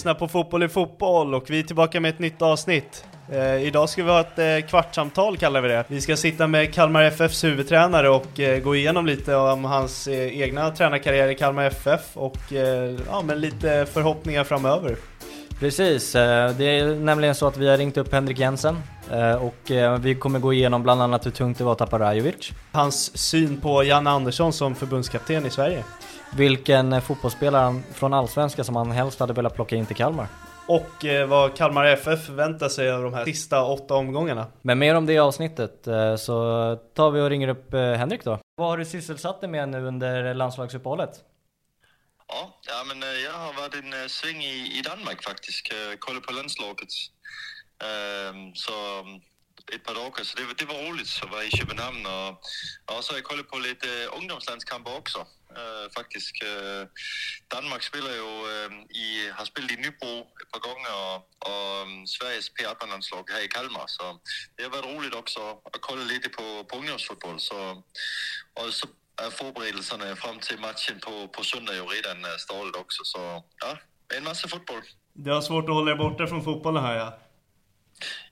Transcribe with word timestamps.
Lyssnar 0.00 0.14
på 0.14 0.28
Fotboll 0.28 0.62
i 0.62 0.68
fotboll 0.68 1.34
och 1.34 1.50
vi 1.50 1.58
är 1.58 1.62
tillbaka 1.62 2.00
med 2.00 2.08
ett 2.08 2.18
nytt 2.18 2.42
avsnitt. 2.42 3.04
Eh, 3.32 3.66
idag 3.66 3.88
ska 3.88 4.04
vi 4.04 4.10
ha 4.10 4.20
ett 4.20 4.38
eh, 4.38 4.68
kvartssamtal 4.68 5.36
kallar 5.36 5.60
vi 5.60 5.68
det. 5.68 5.84
Vi 5.88 6.00
ska 6.00 6.16
sitta 6.16 6.46
med 6.46 6.74
Kalmar 6.74 7.02
FFs 7.02 7.44
huvudtränare 7.44 8.08
och 8.08 8.40
eh, 8.40 8.60
gå 8.62 8.76
igenom 8.76 9.06
lite 9.06 9.34
om 9.34 9.64
hans 9.64 10.08
eh, 10.08 10.40
egna 10.40 10.70
tränarkarriär 10.70 11.28
i 11.28 11.34
Kalmar 11.34 11.64
FF 11.64 12.00
och 12.14 12.52
eh, 12.52 12.96
ja, 13.06 13.22
men 13.24 13.40
lite 13.40 13.86
förhoppningar 13.92 14.44
framöver. 14.44 14.96
Precis, 15.58 16.14
eh, 16.14 16.50
det 16.50 16.64
är 16.64 16.94
nämligen 16.94 17.34
så 17.34 17.46
att 17.46 17.56
vi 17.56 17.68
har 17.68 17.76
ringt 17.76 17.96
upp 17.96 18.12
Henrik 18.12 18.38
Jensen 18.38 18.76
och 19.40 19.70
eh, 19.70 19.98
vi 19.98 20.14
kommer 20.14 20.38
gå 20.38 20.52
igenom 20.52 20.82
bland 20.82 21.02
annat 21.02 21.26
hur 21.26 21.30
tungt 21.30 21.58
det 21.58 21.64
var 21.64 21.72
att 21.72 21.78
tappa 21.78 21.98
Rajovic. 21.98 22.50
Hans 22.72 23.18
syn 23.18 23.60
på 23.60 23.84
Janne 23.84 24.10
Andersson 24.10 24.52
som 24.52 24.74
förbundskapten 24.74 25.46
i 25.46 25.50
Sverige. 25.50 25.84
Vilken 26.36 27.02
fotbollsspelare 27.02 27.82
från 27.94 28.14
Allsvenskan 28.14 28.64
som 28.64 28.76
han 28.76 28.90
helst 28.90 29.20
hade 29.20 29.32
velat 29.32 29.54
plocka 29.54 29.76
in 29.76 29.86
till 29.86 29.96
Kalmar. 29.96 30.26
Och 30.66 31.04
vad 31.28 31.56
Kalmar 31.56 31.84
FF 31.84 32.26
förväntar 32.26 32.68
sig 32.68 32.92
av 32.92 33.02
de 33.02 33.14
här 33.14 33.24
sista 33.24 33.64
åtta 33.64 33.94
omgångarna. 33.94 34.46
Men 34.62 34.78
mer 34.78 34.94
om 34.94 35.06
det 35.06 35.12
i 35.12 35.18
avsnittet 35.18 35.88
så 36.18 36.76
tar 36.94 37.10
vi 37.10 37.20
och 37.20 37.30
ringer 37.30 37.48
upp 37.48 37.72
Henrik 37.72 38.24
då. 38.24 38.38
Vad 38.56 38.68
har 38.68 38.78
du 38.78 38.84
sysselsatt 38.84 39.40
dig 39.40 39.50
med 39.50 39.68
nu 39.68 39.86
under 39.86 40.34
landslagsuppehållet? 40.34 41.10
Ja, 42.28 42.60
ja 42.66 42.84
men 42.88 43.02
jag 43.24 43.32
har 43.32 43.52
varit 43.52 43.74
en 43.74 44.08
sväng 44.08 44.42
i, 44.42 44.78
i 44.78 44.82
Danmark 44.82 45.24
faktiskt, 45.24 45.72
kollat 45.98 46.22
på 46.22 46.32
landslaget. 46.32 46.88
Um, 47.80 48.54
så 48.54 49.00
mm, 49.00 49.20
ett 49.74 49.84
par 49.84 49.94
dagar, 49.94 50.24
så 50.24 50.36
det, 50.38 50.58
det 50.58 50.64
var 50.64 50.88
roligt 50.88 51.20
att 51.22 51.30
vara 51.30 51.44
i 51.44 51.50
Köpenhamn 51.50 52.06
och, 52.06 52.30
och 52.90 53.04
så 53.04 53.12
har 53.12 53.18
jag 53.18 53.24
kollat 53.24 53.48
på 53.48 53.58
lite 53.58 53.88
ungdomslandskamper 54.18 54.96
också. 54.96 55.18
Uh, 55.58 55.86
faktiskt. 55.98 56.42
Uh, 56.44 56.82
Danmark 57.48 57.82
spelar 57.82 58.10
ju 58.10 58.28
uh, 58.54 58.72
i, 59.04 59.30
har 59.36 59.44
spelat 59.44 59.70
i 59.70 59.76
Nybro 59.76 60.14
ett 60.42 60.50
par 60.52 60.62
gånger 60.68 60.92
och, 61.06 61.16
och 61.48 61.82
um, 61.82 62.06
Sveriges 62.06 62.52
P18-landslag 62.56 63.24
här 63.30 63.44
i 63.44 63.48
Kalmar. 63.48 63.86
Så 63.86 64.20
det 64.54 64.62
har 64.62 64.70
varit 64.70 64.94
roligt 64.94 65.14
också 65.14 65.40
att 65.74 65.80
kolla 65.80 66.04
lite 66.04 66.28
på, 66.28 66.64
på 66.64 66.76
ungdomsfotboll. 66.76 67.40
Så, 67.40 67.82
och 68.54 68.74
så 68.78 68.86
är 69.26 69.30
förberedelserna 69.30 70.16
fram 70.16 70.38
till 70.38 70.58
matchen 70.58 70.96
på, 71.06 71.28
på 71.28 71.44
söndag 71.44 71.74
ju 71.74 71.84
redan 71.96 72.24
eh, 72.24 72.36
stålet 72.38 72.76
också. 72.76 73.00
Så 73.04 73.18
ja, 73.62 73.70
en 74.16 74.24
massa 74.24 74.48
fotboll. 74.48 74.82
Det 75.12 75.30
har 75.30 75.40
svårt 75.40 75.64
att 75.68 75.74
hålla 75.74 75.90
er 75.90 75.96
borta 75.96 76.26
från 76.26 76.44
fotbollen 76.44 76.82
här 76.84 76.96
ja. 76.96 77.18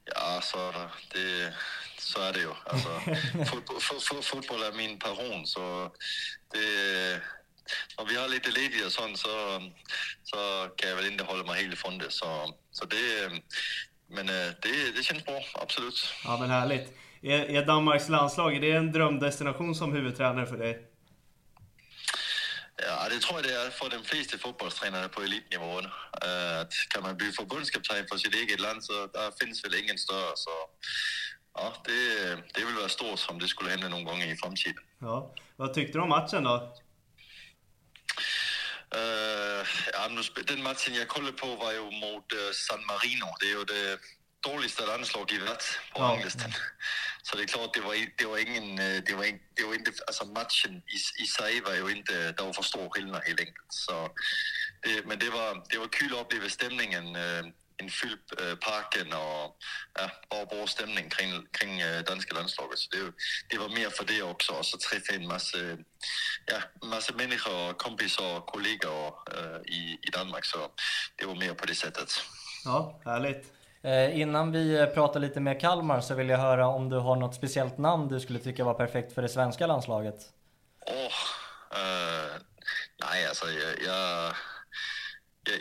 Ja, 0.05 0.41
så, 0.43 0.73
det, 1.13 1.55
så 1.99 2.21
är 2.21 2.33
det 2.33 2.39
ju. 2.39 2.51
Alltså, 2.65 2.89
fotboll, 3.51 3.81
fot, 3.81 4.25
fotboll 4.25 4.63
är 4.63 4.73
min 4.73 4.99
passion, 4.99 5.47
så 5.47 5.93
det, 6.53 7.21
om 7.97 8.07
vi 8.09 8.17
har 8.17 8.29
lite 8.29 8.51
ledigt 8.51 8.87
och 8.87 8.93
sånt 8.93 9.19
så, 9.19 9.63
så 10.23 10.69
kan 10.77 10.89
jag 10.91 10.97
väl 10.97 11.13
inte 11.13 11.25
hålla 11.25 11.45
mig 11.45 11.61
helt 11.63 11.75
ifrån 11.75 11.99
det. 11.99 12.11
Så, 12.11 12.55
så 12.71 12.85
det, 12.85 13.31
men 14.09 14.27
det, 14.27 14.97
det 14.97 15.03
känns 15.03 15.25
bra, 15.25 15.41
absolut. 15.55 16.15
Ja, 16.25 16.39
men 16.41 16.51
härligt. 16.51 16.93
Är, 17.23 17.51
är 17.51 17.67
Danmarks 17.67 18.09
landslag, 18.09 18.57
är 18.57 18.61
det 18.61 18.73
en 18.73 18.93
drömdestination 18.93 19.75
som 19.75 19.93
huvudtränare 19.93 20.47
för 20.47 20.57
dig? 20.59 20.88
Ja, 22.87 23.09
det 23.09 23.21
tror 23.21 23.39
jag 23.39 23.45
det 23.45 23.55
är 23.55 23.71
för 23.71 23.91
de 23.91 24.05
flesta 24.05 24.39
fotbollstränare 24.39 25.09
på 25.09 25.23
elitnivå. 25.23 25.79
Att 26.59 26.73
kan 26.89 27.03
man 27.03 27.17
bli 27.17 27.33
förbundskapten 27.33 28.07
för 28.09 28.17
sitt 28.17 28.35
eget 28.35 28.61
land 28.61 28.85
så 28.85 29.07
där 29.07 29.33
finns 29.41 29.65
väl 29.65 29.75
ingen 29.75 29.99
större. 29.99 30.33
Så 30.35 30.51
ja, 31.55 31.75
det, 31.85 32.35
det 32.55 32.65
vill 32.65 32.75
vara 32.75 32.89
stort 32.89 33.27
om 33.29 33.39
det 33.39 33.49
skulle 33.49 33.71
hända 33.71 33.89
någon 33.89 34.05
gång 34.05 34.23
i 34.23 34.37
framtiden. 34.37 34.85
Ja. 35.01 35.35
Vad 35.57 35.75
tyckte 35.75 35.99
du 35.99 36.03
om 36.03 36.09
matchen 36.09 36.45
då? 36.45 36.75
Uh, 38.97 39.67
ja, 39.93 40.09
den 40.47 40.63
matchen 40.63 40.95
jag 40.95 41.09
kollade 41.09 41.33
på 41.33 41.57
var 41.57 41.73
ju 41.73 41.81
mot 41.81 42.33
uh, 42.33 42.53
San 42.53 42.87
Marino. 42.87 43.27
Det 43.41 43.47
är 43.47 43.59
ju 43.59 43.65
det 43.65 43.99
dåligaste 44.41 44.87
landslaget 44.87 45.41
på 45.95 46.03
ja. 46.03 46.31
Så 47.23 47.37
det 47.37 47.43
är 47.43 47.47
klart, 47.47 47.75
det 47.75 47.81
var, 47.81 47.95
det 48.19 48.25
var 48.25 48.39
ingen, 48.39 48.77
det 48.77 49.15
var, 49.15 49.25
det 49.57 49.65
var 49.65 49.75
inte, 49.75 49.91
alltså 50.07 50.25
matchen 50.25 50.77
i, 50.77 51.23
i 51.23 51.27
sig 51.27 51.61
var 51.61 51.75
ju 51.75 51.97
inte, 51.97 52.33
det 52.33 52.43
var 52.43 52.53
för 52.53 52.63
stor 52.63 52.91
skillnad 52.91 53.23
helt 53.25 53.41
enkelt. 53.41 53.67
Så 53.69 54.11
det, 54.83 55.07
men 55.07 55.19
det 55.19 55.31
var, 55.31 55.65
det 55.71 55.79
var 55.79 55.89
kul 55.89 56.15
att 56.15 56.21
uppleva 56.21 56.49
stämningen, 56.49 57.17
en 57.77 57.91
fylld 57.91 58.61
parken 58.61 59.13
och 59.13 59.57
ja, 59.95 60.11
bara 60.31 60.47
bra 60.47 60.67
stämning 60.67 61.11
kring, 61.11 61.47
kring 61.53 61.81
danska 62.07 62.35
landslaget. 62.35 62.79
Så 62.79 62.89
det, 62.91 63.13
det 63.49 63.59
var 63.59 63.69
mer 63.69 63.91
för 63.91 64.05
det 64.05 64.23
också, 64.23 64.53
och 64.53 64.67
så 64.67 64.79
träffa 64.79 65.13
en 65.13 65.29
massa, 65.29 65.59
ja, 66.47 66.87
massa 66.89 67.15
människor, 67.15 67.73
kompisar 67.73 68.37
och 68.37 68.47
kollegor 68.47 69.15
i, 69.67 69.99
i 70.03 70.11
Danmark. 70.13 70.45
Så 70.45 70.71
det 71.17 71.27
var 71.27 71.35
mer 71.35 71.55
på 71.55 71.67
det 71.67 71.75
sättet. 71.75 72.11
Ja, 72.65 73.01
härligt. 73.05 73.58
Eh, 73.83 74.21
innan 74.21 74.53
vi 74.53 74.79
eh, 74.79 74.87
pratar 74.87 75.21
lite 75.21 75.41
mer 75.41 75.61
Kalmar 75.61 76.01
så 76.01 76.15
vill 76.15 76.29
jag 76.29 76.39
höra 76.39 76.67
om 76.67 76.89
du 76.89 76.97
har 76.97 77.17
något 77.17 77.35
speciellt 77.35 77.79
namn 77.79 78.09
du 78.09 78.21
skulle 78.21 78.39
tycka 78.39 78.65
var 78.65 78.75
perfekt 78.75 79.13
för 79.13 79.23
det 79.23 79.29
svenska 79.29 79.67
landslaget? 79.67 80.15
Oh, 80.87 80.95
uh, 81.79 82.41
nej 83.05 83.27
alltså 83.27 83.47
jag, 83.51 83.83
jag, 83.83 84.35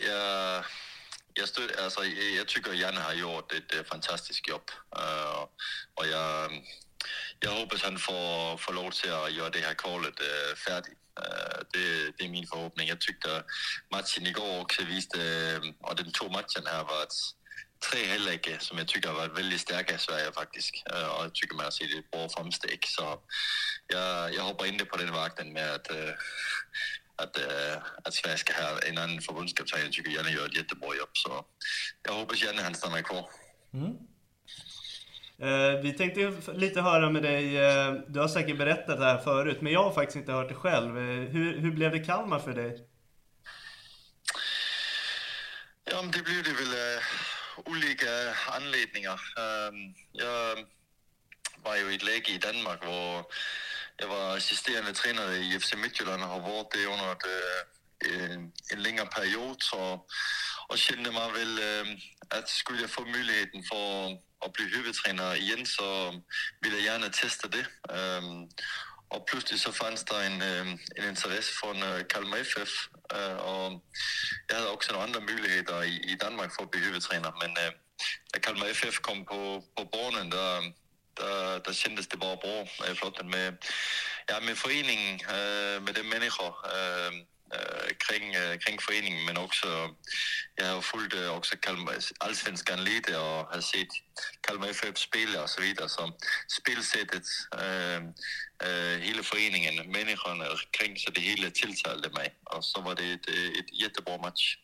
jag, 0.07 0.63
jag, 1.33 1.47
stöd, 1.47 1.71
alltså, 1.83 2.03
jag, 2.03 2.35
jag 2.39 2.47
tycker 2.47 2.73
Janne 2.73 2.99
har 2.99 3.13
gjort 3.13 3.51
ett, 3.51 3.73
ett 3.73 3.87
fantastiskt 3.87 4.47
jobb 4.47 4.71
uh, 4.97 5.41
och 5.93 6.07
jag, 6.07 6.51
jag 7.39 7.51
hoppas 7.51 7.83
han 7.83 7.97
får, 7.97 8.57
får 8.57 8.73
lov 8.73 8.91
till 8.91 9.13
att 9.13 9.33
göra 9.33 9.49
det 9.49 9.59
här 9.59 9.73
kvalet 9.73 10.19
uh, 10.21 10.55
färdigt. 10.55 10.97
Uh, 11.19 11.59
det, 11.71 12.11
det, 12.17 12.25
är 12.25 12.29
min 12.29 12.47
förhoppning. 12.47 12.87
Jag 12.87 13.01
tyckte 13.01 13.43
matchen 13.91 14.27
igår 14.27 14.61
också 14.61 14.83
visade, 14.83 15.57
och 15.81 15.95
de 15.95 16.03
två 16.03 16.25
matcherna 16.25 16.69
här 16.69 16.83
var 16.83 17.03
att 17.03 17.13
tre 17.79 18.11
halvlek 18.11 18.49
som 18.59 18.77
jag 18.77 18.87
tycker 18.87 19.09
har 19.09 19.15
varit 19.15 19.37
väldigt 19.37 19.61
starka 19.61 19.95
i 19.95 19.97
Sverige 19.97 20.31
faktiskt. 20.31 20.71
Och 20.85 20.97
jag 20.97 21.33
tycker 21.33 21.55
man 21.55 21.63
har 21.63 21.71
sett 21.71 21.99
ett 21.99 22.11
bra 22.11 22.29
framsteg. 22.29 22.79
Så 22.87 23.21
jag, 23.87 24.33
jag 24.33 24.43
hoppar 24.43 24.65
inte 24.65 24.85
på 24.85 24.97
den 24.97 25.13
vakten 25.13 25.53
med 25.53 25.71
att, 25.73 25.91
att, 27.15 27.37
att 28.03 28.13
Sverige 28.13 28.37
ska 28.37 28.53
ha 28.53 28.79
en 28.79 28.97
annan 28.97 29.21
förbundskapten. 29.21 29.79
Jag 29.83 29.91
tycker 29.91 30.11
Janne 30.11 30.31
gör 30.31 30.45
ett 30.45 30.57
jättebra 30.57 30.95
jobb. 30.95 31.09
Så 31.13 31.45
jag 32.03 32.13
hoppas 32.13 32.43
Janne 32.43 32.61
han 32.61 32.75
stannar 32.75 33.01
kvar. 33.01 33.29
Mm. 33.73 33.97
Eh, 35.41 35.81
vi 35.81 35.93
tänkte 35.93 36.33
lite 36.53 36.81
höra 36.81 37.09
med 37.09 37.23
dig, 37.23 37.57
eh, 37.57 37.93
du 38.07 38.19
har 38.19 38.27
säkert 38.27 38.57
berättat 38.57 38.99
det 38.99 39.05
här 39.05 39.17
förut, 39.17 39.61
men 39.61 39.73
jag 39.73 39.83
har 39.83 39.93
faktiskt 39.93 40.15
inte 40.15 40.31
hört 40.31 40.49
det 40.49 40.55
själv. 40.55 40.97
Eh, 40.97 41.03
hur, 41.03 41.59
hur 41.59 41.71
blev 41.71 41.91
det 41.91 41.99
Kalmar 41.99 42.39
för 42.39 42.53
dig? 42.53 42.87
Ja, 45.91 46.01
det 46.01 46.23
blev 46.23 46.43
det 46.43 46.53
väl 46.53 46.73
olika 47.77 48.35
anledningar. 48.47 49.21
Ehm, 49.37 49.93
jag 50.11 50.65
var 51.63 51.75
ju 51.75 51.91
i 51.91 51.95
ett 51.95 52.03
läge 52.03 52.31
i 52.31 52.37
Danmark 52.37 52.81
där 52.81 53.23
jag 53.97 54.07
var 54.07 54.37
assisterande 54.37 54.93
tränare 54.93 55.35
i 55.35 55.59
FC 55.59 55.75
Midtjylland 55.75 56.23
och 56.23 56.29
har 56.29 56.39
varit 56.39 56.71
det 56.71 56.85
under 56.85 57.09
eh, 57.09 57.15
ett, 58.05 58.73
en, 58.73 58.83
längre 58.83 59.05
period. 59.05 59.55
Så, 59.59 60.05
och 60.67 60.77
kände 60.77 61.11
mig 61.11 61.31
väl 61.31 61.59
ehm, 61.59 61.97
att 62.29 62.49
skulle 62.49 62.81
jag 62.81 62.89
få 62.89 63.05
möjligheten 63.05 63.63
för 63.63 64.11
att 64.45 64.53
bli 64.53 64.65
huvudtränare 64.65 65.37
igen 65.37 65.65
så 65.65 66.11
ville 66.61 66.75
jag 66.75 66.85
gärna 66.85 67.09
testa 67.09 67.47
det. 67.47 67.65
Ehm, 67.93 68.49
och 69.09 69.27
plötsligt 69.27 69.61
så 69.61 69.71
fanns 69.71 70.05
det 70.05 70.25
en, 70.25 70.41
en 70.41 71.09
intresse 71.09 71.53
från 71.53 71.83
eh, 71.83 72.03
Kalmar 72.09 72.37
FF 72.37 72.69
Øh, 73.15 73.37
och 73.37 73.81
jag 74.47 74.55
hade 74.55 74.69
också 74.69 74.91
några 74.91 75.05
andra 75.05 75.19
möjligheter 75.19 75.83
i, 75.83 76.11
i 76.11 76.15
Danmark 76.15 76.55
för 76.55 76.63
att 76.63 76.71
bli 76.71 76.79
huvudtränare 76.79 77.33
men 77.41 77.51
øh, 77.57 77.71
när 78.33 78.39
Kalmar 78.39 78.67
FF 78.67 78.99
kom 78.99 79.25
på, 79.25 79.63
på 79.77 79.83
banan 79.85 80.29
där, 80.29 80.73
där, 81.17 81.59
där 81.65 81.73
kändes 81.73 82.07
det 82.07 82.17
bara 82.17 82.35
bra. 82.35 82.65
Flott 82.95 83.25
med, 83.25 83.57
ja, 84.27 84.39
med 84.39 84.55
föreningen, 84.57 85.21
øh, 85.35 85.81
med 85.83 85.93
de 85.93 86.03
människor 86.03 86.53
Øh, 87.55 87.91
kring, 88.05 88.35
øh, 88.35 88.59
kring 88.59 88.77
föreningen 88.87 89.25
men 89.25 89.37
också 89.37 89.67
jag 90.57 90.65
har 90.65 90.81
följt 90.81 91.13
øh, 91.13 91.37
också 91.37 91.57
Kalmar, 91.57 91.93
allsvenskan 92.19 92.79
lite 92.79 93.19
och 93.19 93.39
har 93.53 93.61
sett 93.61 93.91
Kalmar 94.47 94.67
FF 94.67 94.97
spela 94.97 95.43
och 95.43 95.49
så 95.49 95.61
vidare 95.61 95.89
så 95.89 96.11
spelsättet 96.59 97.25
äh, 97.61 97.99
hela 99.07 99.23
föreningen, 99.23 99.75
människorna 99.91 100.45
kring 100.71 100.97
så 100.97 101.11
det 101.11 101.21
hela 101.21 101.49
tilltalade 101.49 102.09
mig 102.09 102.29
och 102.43 102.65
så 102.65 102.81
var 102.81 102.95
det 102.95 103.13
ett, 103.13 103.27
ett 103.59 103.81
jättebra 103.81 104.17
match. 104.17 104.57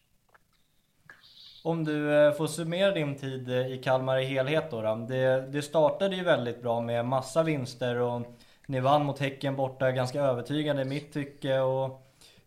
Om 1.64 1.86
du 1.86 2.34
får 2.38 2.48
summera 2.48 2.92
din 2.92 3.20
tid 3.20 3.50
i 3.50 3.82
Kalmar 3.84 4.18
i 4.18 4.26
helhet 4.26 4.72
då, 4.72 4.82
då. 4.82 4.96
Det, 4.96 5.52
det 5.52 5.62
startade 5.62 6.16
ju 6.16 6.24
väldigt 6.24 6.62
bra 6.62 6.82
med 6.82 7.06
massa 7.06 7.44
vinster 7.44 7.96
och 7.96 8.40
ni 8.68 8.80
vann 8.80 9.06
mot 9.06 9.20
Häcken 9.20 9.56
borta 9.56 9.92
ganska 9.92 10.22
övertygande 10.22 10.82
i 10.82 10.86
mitt 10.86 11.14
tycke 11.14 11.60
och 11.60 12.03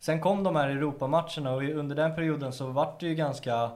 sen 0.06 0.20
kom 0.20 0.42
de 0.42 0.56
här 0.56 0.68
Europamatcherna 0.68 1.52
och 1.52 1.62
under 1.62 1.96
den 1.96 2.14
perioden 2.14 2.52
så 2.52 2.66
vart 2.66 3.00
det 3.00 3.06
ju 3.06 3.14
ganska, 3.14 3.70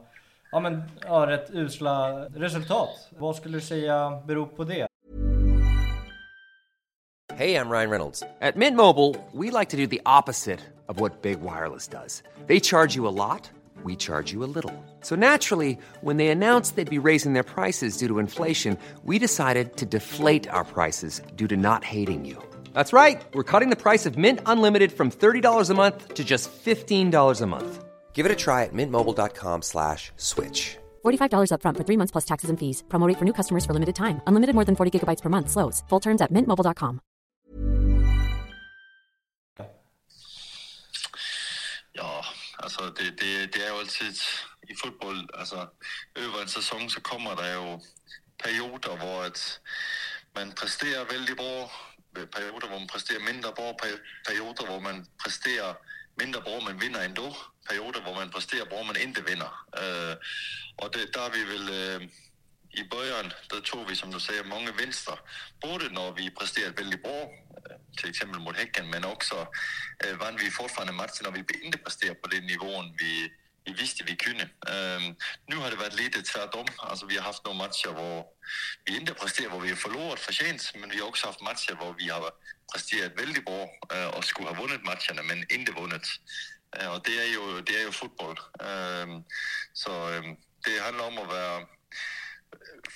ja 0.53 0.61
men, 0.61 0.82
ja, 1.05 1.27
rätt 1.27 1.50
usla 1.50 2.25
resultat. 2.25 3.09
Vad 3.19 3.37
skulle 3.37 3.56
du 3.56 3.61
säga 3.61 4.23
beror 4.27 4.47
på 4.47 4.65
det? 4.65 4.87
Hej, 7.35 7.50
jag 7.50 7.73
Ryan 7.73 7.91
Reynolds. 7.91 8.23
At 8.41 8.56
Mint 8.56 8.77
Mobile, 8.77 9.15
we 9.32 9.59
like 9.59 9.71
to 9.71 9.77
do 9.77 9.87
the 9.87 10.00
opposite 10.05 10.61
of 10.87 11.00
what 11.00 11.23
Big 11.23 11.38
Wireless 11.41 11.88
does. 11.88 12.23
They 12.47 12.61
charge 12.61 12.97
you 12.97 13.09
a 13.09 13.11
lot 13.11 13.50
we 13.85 13.97
charge 13.97 14.33
you 14.33 14.44
a 14.44 14.50
little. 14.55 14.73
So 15.03 15.17
naturally, 15.17 15.79
when 16.00 16.17
they 16.17 16.29
announced 16.29 16.76
they'd 16.76 16.91
be 16.91 16.99
raising 16.99 17.33
their 17.33 17.43
prices 17.43 17.97
due 17.97 18.09
to 18.09 18.19
inflation, 18.19 18.76
we 19.05 19.19
decided 19.19 19.76
to 19.79 19.87
deflate 19.87 20.49
our 20.49 20.65
prices 20.65 21.23
due 21.37 21.49
to 21.49 21.56
not 21.56 21.85
hating 21.85 22.25
you. 22.25 22.50
That's 22.75 22.93
right. 22.93 23.22
We're 23.32 23.50
cutting 23.52 23.70
the 23.70 23.82
price 23.84 24.05
of 24.05 24.19
Mint 24.19 24.40
Unlimited 24.44 24.93
from 24.93 25.11
$30 25.11 25.70
a 25.70 25.75
month 25.75 26.14
to 26.14 26.25
just 26.25 26.50
$15 26.52 27.40
a 27.40 27.46
month. 27.46 27.84
Give 28.12 28.26
it 28.26 28.32
a 28.32 28.37
try 28.37 28.64
at 28.64 28.75
mintmobile.com 28.75 29.62
slash 29.62 30.12
switch. 30.17 30.76
$45 31.05 31.52
upfront 31.55 31.76
for 31.78 31.84
three 31.84 31.96
months 31.96 32.12
plus 32.12 32.26
taxes 32.26 32.50
and 32.50 32.58
fees. 32.58 32.82
Promo 32.88 33.06
rate 33.08 33.19
for 33.19 33.25
new 33.25 33.32
customers 33.32 33.64
for 33.64 33.72
limited 33.72 33.96
time. 33.96 34.20
Unlimited 34.26 34.55
more 34.55 34.67
than 34.67 34.76
40 34.76 34.90
gigabytes 34.99 35.22
per 35.22 35.31
month. 35.31 35.49
Slows. 35.49 35.82
Full 35.88 36.00
terms 36.00 36.20
at 36.20 36.31
mintmobile.com. 36.32 37.00
Ja, 41.94 42.20
altså 42.58 42.82
det, 42.99 43.20
det, 43.20 43.55
det 43.55 43.66
er 43.66 43.70
jo 43.70 43.78
altid 43.78 44.14
i 44.69 44.75
fodbold, 44.84 45.28
altså 45.34 45.56
over 46.16 46.43
en 46.43 46.49
sæson, 46.49 46.90
så 46.90 47.00
kommer 47.00 47.34
der 47.34 47.55
jo 47.55 47.81
perioder, 48.44 48.96
hvor 48.96 49.23
at 49.23 49.61
man 50.37 50.52
præsterer 50.52 51.05
vældig 51.12 51.37
bra, 51.37 51.70
Øh, 52.17 52.27
perioder, 52.27 52.69
hvor 52.69 52.79
man 52.79 52.89
præsterer 52.89 53.33
mindre 53.33 53.53
bra, 53.59 53.73
perioder, 54.27 54.65
hvor 54.67 54.81
man 54.81 55.07
præsterer 55.23 55.75
mindre 56.23 56.41
bra, 56.43 56.61
men 56.61 56.81
vinder 56.81 57.01
ändå, 57.03 57.35
perioder, 57.69 58.01
hvor 58.03 58.15
man 58.15 58.31
præsterer 58.31 58.65
bra, 58.65 58.83
men 58.83 58.97
ikke 58.97 59.25
vinder. 59.31 59.51
Øh, 59.83 60.17
og 60.83 60.95
det, 60.95 61.15
der 61.15 61.21
er 61.21 61.31
vi 61.31 61.43
vel... 61.53 61.65
Øh, 61.71 62.09
i 62.73 62.83
början, 62.91 63.33
där 63.51 63.61
tog 63.61 63.91
vi, 63.91 63.95
som 63.95 64.12
du 64.12 64.21
säger, 64.21 64.45
många 64.45 64.73
vinster. 64.73 65.17
Både 65.61 65.89
när 65.91 66.11
vi 66.12 66.31
presterade 66.31 66.77
väldigt 66.77 67.03
bra, 67.03 67.21
øh, 67.23 67.77
till 67.99 68.11
exempel 68.11 68.41
mot 68.41 68.57
Häcken, 68.57 68.91
men 68.91 69.05
också 69.05 69.37
eh, 70.05 70.11
øh, 70.11 70.21
vann 70.21 70.39
vi 70.39 70.51
fortfarande 70.51 70.93
matcher 70.93 71.23
när 71.23 71.31
vi 71.31 71.45
inte 71.62 71.79
presterade 71.79 72.19
på 72.23 72.29
den 72.29 72.45
nivån 72.47 72.95
vi 72.99 73.12
visste 73.65 74.05
vi 74.05 74.17
kunde. 74.17 74.43
Um, 74.43 75.17
nu 75.47 75.57
har 75.57 75.71
det 75.71 75.77
varit 75.77 75.95
lite 75.95 76.23
tvärtom. 76.23 76.67
Alltså, 76.77 77.07
vi 77.07 77.17
har 77.17 77.25
haft 77.25 77.45
några 77.45 77.59
matcher 77.59 77.95
där 77.95 78.25
vi 78.85 78.97
inte 78.97 79.15
presterat, 79.15 79.53
där 79.53 79.61
vi 79.61 79.69
har 79.69 79.77
förlorat 79.77 80.21
förtjänst, 80.21 80.75
men 80.75 80.91
vi 80.91 81.01
har 81.01 81.09
också 81.09 81.27
haft 81.27 81.41
matcher 81.41 81.75
där 81.81 81.95
vi 81.99 82.09
har 82.09 82.31
presterat 82.73 83.12
väldigt 83.17 83.45
bra 83.45 83.62
øh, 83.95 84.07
uh, 84.07 84.17
och 84.17 84.25
skulle 84.25 84.49
ha 84.49 84.62
vunnit 84.62 84.85
matcherna, 84.85 85.23
men 85.23 85.39
inte 85.51 85.73
vunnit. 85.73 86.07
Uh, 86.77 86.85
øh, 86.85 86.91
och 86.95 87.01
det 87.05 87.19
är 87.19 87.29
ju, 87.37 87.61
det 87.62 87.77
är 87.77 87.85
ju 87.85 87.93
fotboll. 87.93 88.39
Um, 88.61 89.25
så 89.73 89.91
um, 90.17 90.37
det 90.65 90.79
handlar 90.79 91.07
om 91.07 91.19
att 91.19 91.27
vara 91.27 91.67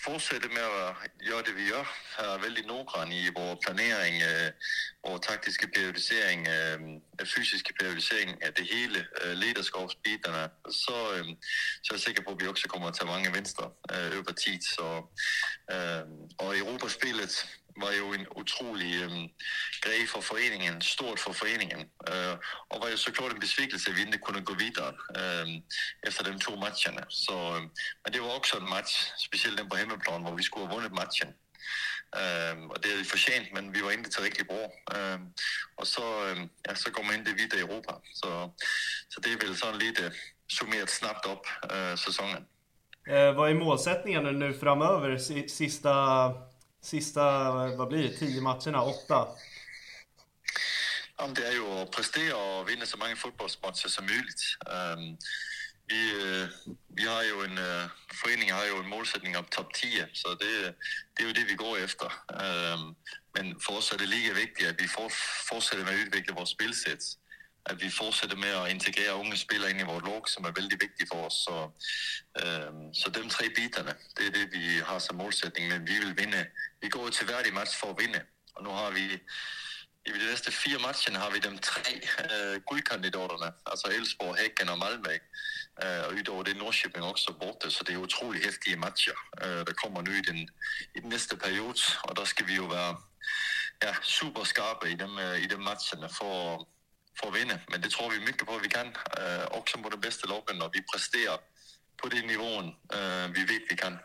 fortsætte 0.04 0.48
med 0.48 0.66
at 0.84 1.10
gøre 1.28 1.42
det, 1.42 1.56
vi 1.56 1.68
gør. 1.68 1.84
Er 2.18 2.38
väldigt 2.42 2.66
noggrann 2.66 3.12
i 3.12 3.28
vår 3.36 3.58
planering, 3.64 4.22
øh, 4.22 4.50
vår 5.06 5.18
taktiske 5.18 5.68
periodisering, 5.74 6.48
eh, 6.48 6.72
øh, 7.20 7.26
fysiske 7.26 7.72
periodisering 7.80 8.44
af 8.44 8.54
det 8.54 8.66
hele, 8.72 9.06
øh, 9.22 9.32
lederskabsbiterne, 9.32 10.50
så, 10.70 10.96
øh, 11.14 11.24
så 11.82 11.88
er 11.90 11.94
jeg 11.94 12.00
sikker 12.00 12.22
på, 12.22 12.30
at 12.30 12.40
vi 12.40 12.46
også 12.48 12.68
kommer 12.68 12.88
at 12.88 12.94
tage 12.94 13.06
mange 13.06 13.32
venstre 13.34 13.70
øh, 13.92 14.16
over 14.16 14.32
tid. 14.44 14.60
Så, 14.76 14.86
øh, 15.74 16.04
og 16.38 16.58
Europaspillet 16.58 17.46
var 17.76 17.92
jo 17.92 18.12
en 18.12 18.26
utrolig 18.36 19.02
øh, 19.02 19.10
grej 19.80 20.06
for 20.12 20.20
foreningen, 20.20 20.82
stort 20.82 21.18
for 21.20 21.32
foreningen, 21.32 21.80
øh, 22.12 22.36
og 22.68 22.80
var 22.82 22.88
jo 22.88 22.96
så 22.96 23.12
klart 23.12 23.32
en 23.32 23.40
besvikelse, 23.40 23.90
at 23.90 23.96
vi 23.96 24.00
ikke 24.00 24.18
kunne 24.18 24.44
gå 24.44 24.54
videre 24.54 24.92
øh, 25.18 25.46
efter 26.06 26.24
de 26.24 26.38
to 26.38 26.56
matcherne. 26.56 27.04
Så, 27.08 27.36
øh, 27.56 27.62
men 28.02 28.12
det 28.12 28.20
var 28.22 28.28
også 28.28 28.56
en 28.56 28.70
match, 28.70 29.12
specielt 29.26 29.58
den 29.58 29.68
på 29.68 29.76
hemmeplan, 29.76 30.22
hvor 30.22 30.34
vi 30.34 30.42
skulle 30.42 30.66
have 30.66 30.74
vundet 30.74 30.92
matchen. 30.92 31.28
Øh, 32.20 32.56
og 32.72 32.76
det 32.76 32.86
havde 32.90 33.02
vi 33.02 33.08
fortjent, 33.14 33.52
men 33.54 33.74
vi 33.74 33.82
var 33.84 33.90
ikke 33.90 34.22
rigtig 34.26 34.46
bra. 34.46 34.64
Øh, 34.96 35.18
og 35.76 35.86
så, 35.86 36.06
øh, 36.26 36.36
ja, 36.66 36.74
så 36.74 36.90
går 36.90 37.02
man 37.02 37.18
ikke 37.18 37.40
videre 37.42 37.58
i 37.58 37.66
Europa. 37.68 37.92
Så, 38.14 38.28
så 39.10 39.20
det 39.24 39.32
er 39.32 39.46
vel 39.46 39.56
sådan 39.58 39.78
lidt 39.78 40.00
øh, 40.00 40.10
summeret 40.48 40.90
snabbt 40.90 41.26
op 41.26 41.46
øh, 41.72 41.96
säsongen. 41.96 42.44
Eh, 43.06 43.14
øh, 43.14 43.36
vad 43.36 43.50
är 43.50 43.54
målsättningarna 43.54 44.30
nu 44.30 44.52
framöver, 44.52 45.18
sista 45.48 45.94
sista, 46.84 47.52
vad 47.76 47.88
blir 47.88 48.02
det, 48.02 48.16
tio 48.16 48.40
matcherna, 48.40 48.82
åtta? 48.82 49.28
Ja, 51.16 51.26
det 51.34 51.46
är 51.46 51.52
ju 51.52 51.66
att 51.66 51.90
prestera 51.90 52.36
och 52.36 52.68
vinna 52.68 52.86
så 52.86 52.98
många 52.98 53.16
fotbollsmatcher 53.16 53.88
som 53.88 54.06
möjligt. 54.06 54.42
Um, 54.66 55.16
vi, 55.86 56.12
vi 56.88 57.06
har 57.06 57.22
ju 57.22 57.44
en, 57.44 57.88
föreningen 58.22 58.56
har 58.56 58.64
ju 58.64 58.78
en 58.78 58.88
målsättning 58.88 59.36
om 59.36 59.44
topp 59.44 59.74
10, 59.74 60.08
så 60.12 60.28
det, 60.34 60.74
det 61.14 61.22
är 61.22 61.26
ju 61.26 61.32
det 61.32 61.44
vi 61.44 61.54
går 61.54 61.78
efter. 61.78 62.06
Um, 62.28 62.94
men 63.38 63.60
för 63.60 63.76
oss 63.76 63.92
är 63.92 63.98
det 63.98 64.06
lika 64.06 64.34
viktigt 64.34 64.68
att 64.68 64.80
vi 64.80 64.88
fortsätter 65.48 65.84
med 65.84 65.94
att 65.94 66.06
utveckla 66.06 66.34
vårt 66.34 66.48
spelsätt 66.48 67.02
att 67.70 67.82
vi 67.82 67.90
fortsätter 67.90 68.36
med 68.36 68.56
att 68.56 68.70
integrera 68.70 69.12
unga 69.12 69.36
spelare 69.36 69.70
in 69.70 69.80
i 69.80 69.84
vårt 69.84 70.06
lag, 70.06 70.28
som 70.28 70.44
är 70.44 70.52
väldigt 70.52 70.82
viktigt 70.82 71.08
för 71.08 71.26
oss. 71.26 71.44
Så, 71.44 71.72
øh, 72.42 72.72
så 72.92 73.10
de 73.10 73.28
tre 73.28 73.48
bitarna, 73.48 73.94
det 74.16 74.26
är 74.26 74.30
det, 74.30 74.52
vi 74.52 74.80
har 74.80 74.98
som 74.98 75.16
målsättning. 75.16 75.68
men 75.68 75.84
vi 75.84 75.98
vill 75.98 76.14
vinna. 76.14 76.44
Vi 76.80 76.88
går 76.88 77.08
till 77.08 77.26
varje 77.26 77.52
match 77.52 77.74
för 77.80 77.90
att 77.90 78.00
vinna. 78.00 78.20
Och 78.54 78.62
nu 78.64 78.70
har 78.70 78.90
vi 78.90 79.20
i 80.06 80.10
de 80.12 80.30
nästa 80.30 80.50
fyra 80.50 80.78
matcherna 80.78 81.18
har 81.18 81.30
vi 81.30 81.38
de 81.38 81.58
tre 81.58 81.92
øh, 81.94 82.54
äh, 82.54 82.60
guldkandidaterna, 82.70 83.52
alltså 83.66 83.86
Elfsborg, 83.88 84.36
Häcken 84.38 84.68
och 84.68 84.78
Malmö. 84.78 85.14
Äh, 85.82 85.98
øh, 85.98 86.06
och 86.06 86.12
utöver 86.12 86.42
det 86.42 86.50
är 86.50 86.58
Norrköping 86.58 87.04
också 87.04 87.32
borta. 87.32 87.70
så 87.70 87.84
det 87.84 87.92
är 87.92 87.96
otroligt 87.96 88.44
häftiga 88.44 88.76
matcher, 88.76 89.16
øh, 89.42 89.60
Äh, 89.60 89.64
det 89.64 89.76
kommer 89.76 90.02
nu 90.02 90.18
i 90.18 90.20
den, 90.20 90.48
i 90.94 91.00
den 91.00 91.08
nästa 91.08 91.36
period 91.36 91.78
och 92.04 92.16
der 92.16 92.24
ska 92.24 92.44
vi 92.44 92.52
ju 92.52 92.66
vara 92.68 92.96
ja, 93.82 93.94
superskarpa 94.02 94.86
i 94.86 94.94
de 94.94 95.18
i 95.44 95.46
de 95.46 95.56
matcherna 95.56 96.08
för 96.08 96.66
för 97.20 97.28
att 97.28 97.36
vinna, 97.36 97.54
Men 97.70 97.80
det 97.80 97.90
tror 97.90 98.10
vi 98.10 98.20
mycket 98.20 98.46
på, 98.46 98.54
att 98.54 98.64
vi 98.64 98.68
kan. 98.68 98.86
Øh, 98.86 98.92
uh, 99.40 99.58
också 99.58 99.78
på 99.78 99.88
de 99.88 100.00
bästa 100.00 100.28
lagen, 100.28 100.62
och 100.62 100.70
vi 100.72 100.82
presterar 100.92 101.38
på 101.96 102.08
den 102.08 102.26
nivån 102.26 102.66
uh, 102.66 103.32
vi 103.34 103.40
vet 103.40 103.62
vi 103.70 103.76
kan. 103.76 103.98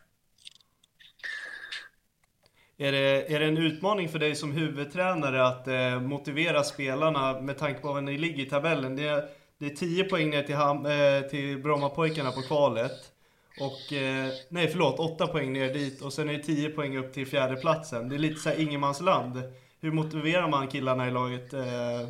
Är 2.81 2.91
det, 2.91 3.33
är 3.33 3.39
det 3.39 3.45
en 3.45 3.57
utmaning 3.57 4.09
för 4.09 4.19
dig 4.19 4.35
som 4.35 4.51
huvudtränare 4.51 5.47
att 5.47 5.67
eh, 5.67 6.01
motivera 6.01 6.63
spelarna 6.63 7.41
med 7.41 7.57
tanke 7.57 7.81
på 7.81 7.93
var 7.93 8.01
ni 8.01 8.17
ligger 8.17 8.45
i 8.45 8.49
tabellen? 8.49 8.95
Det 8.95 9.07
är, 9.07 9.29
det 9.57 9.65
är 9.65 9.69
10 9.69 10.03
poäng 10.03 10.29
ner 10.29 10.43
till, 10.43 10.55
ham, 10.55 10.85
eh, 10.85 11.21
till 11.21 11.57
Brommapojkarna 11.57 12.31
på 12.31 12.41
kvalet. 12.41 13.11
Och, 13.59 13.93
eh, 13.93 14.29
nej 14.49 14.67
förlåt, 14.67 14.99
8 14.99 15.27
poäng 15.27 15.53
ner 15.53 15.73
dit 15.73 16.01
och 16.01 16.13
sen 16.13 16.29
är 16.29 16.33
det 16.33 16.43
10 16.43 16.69
poäng 16.69 16.97
upp 16.97 17.13
till 17.13 17.27
fjärde 17.27 17.55
platsen. 17.55 18.09
Det 18.09 18.15
är 18.15 18.19
lite 18.19 18.39
så 18.39 18.49
här 18.49 18.59
ingenmansland. 18.59 19.43
Hur 19.79 19.91
motiverar 19.91 20.47
man 20.47 20.67
killarna 20.67 21.07
i 21.07 21.11
laget 21.11 21.53
eh, 21.53 22.07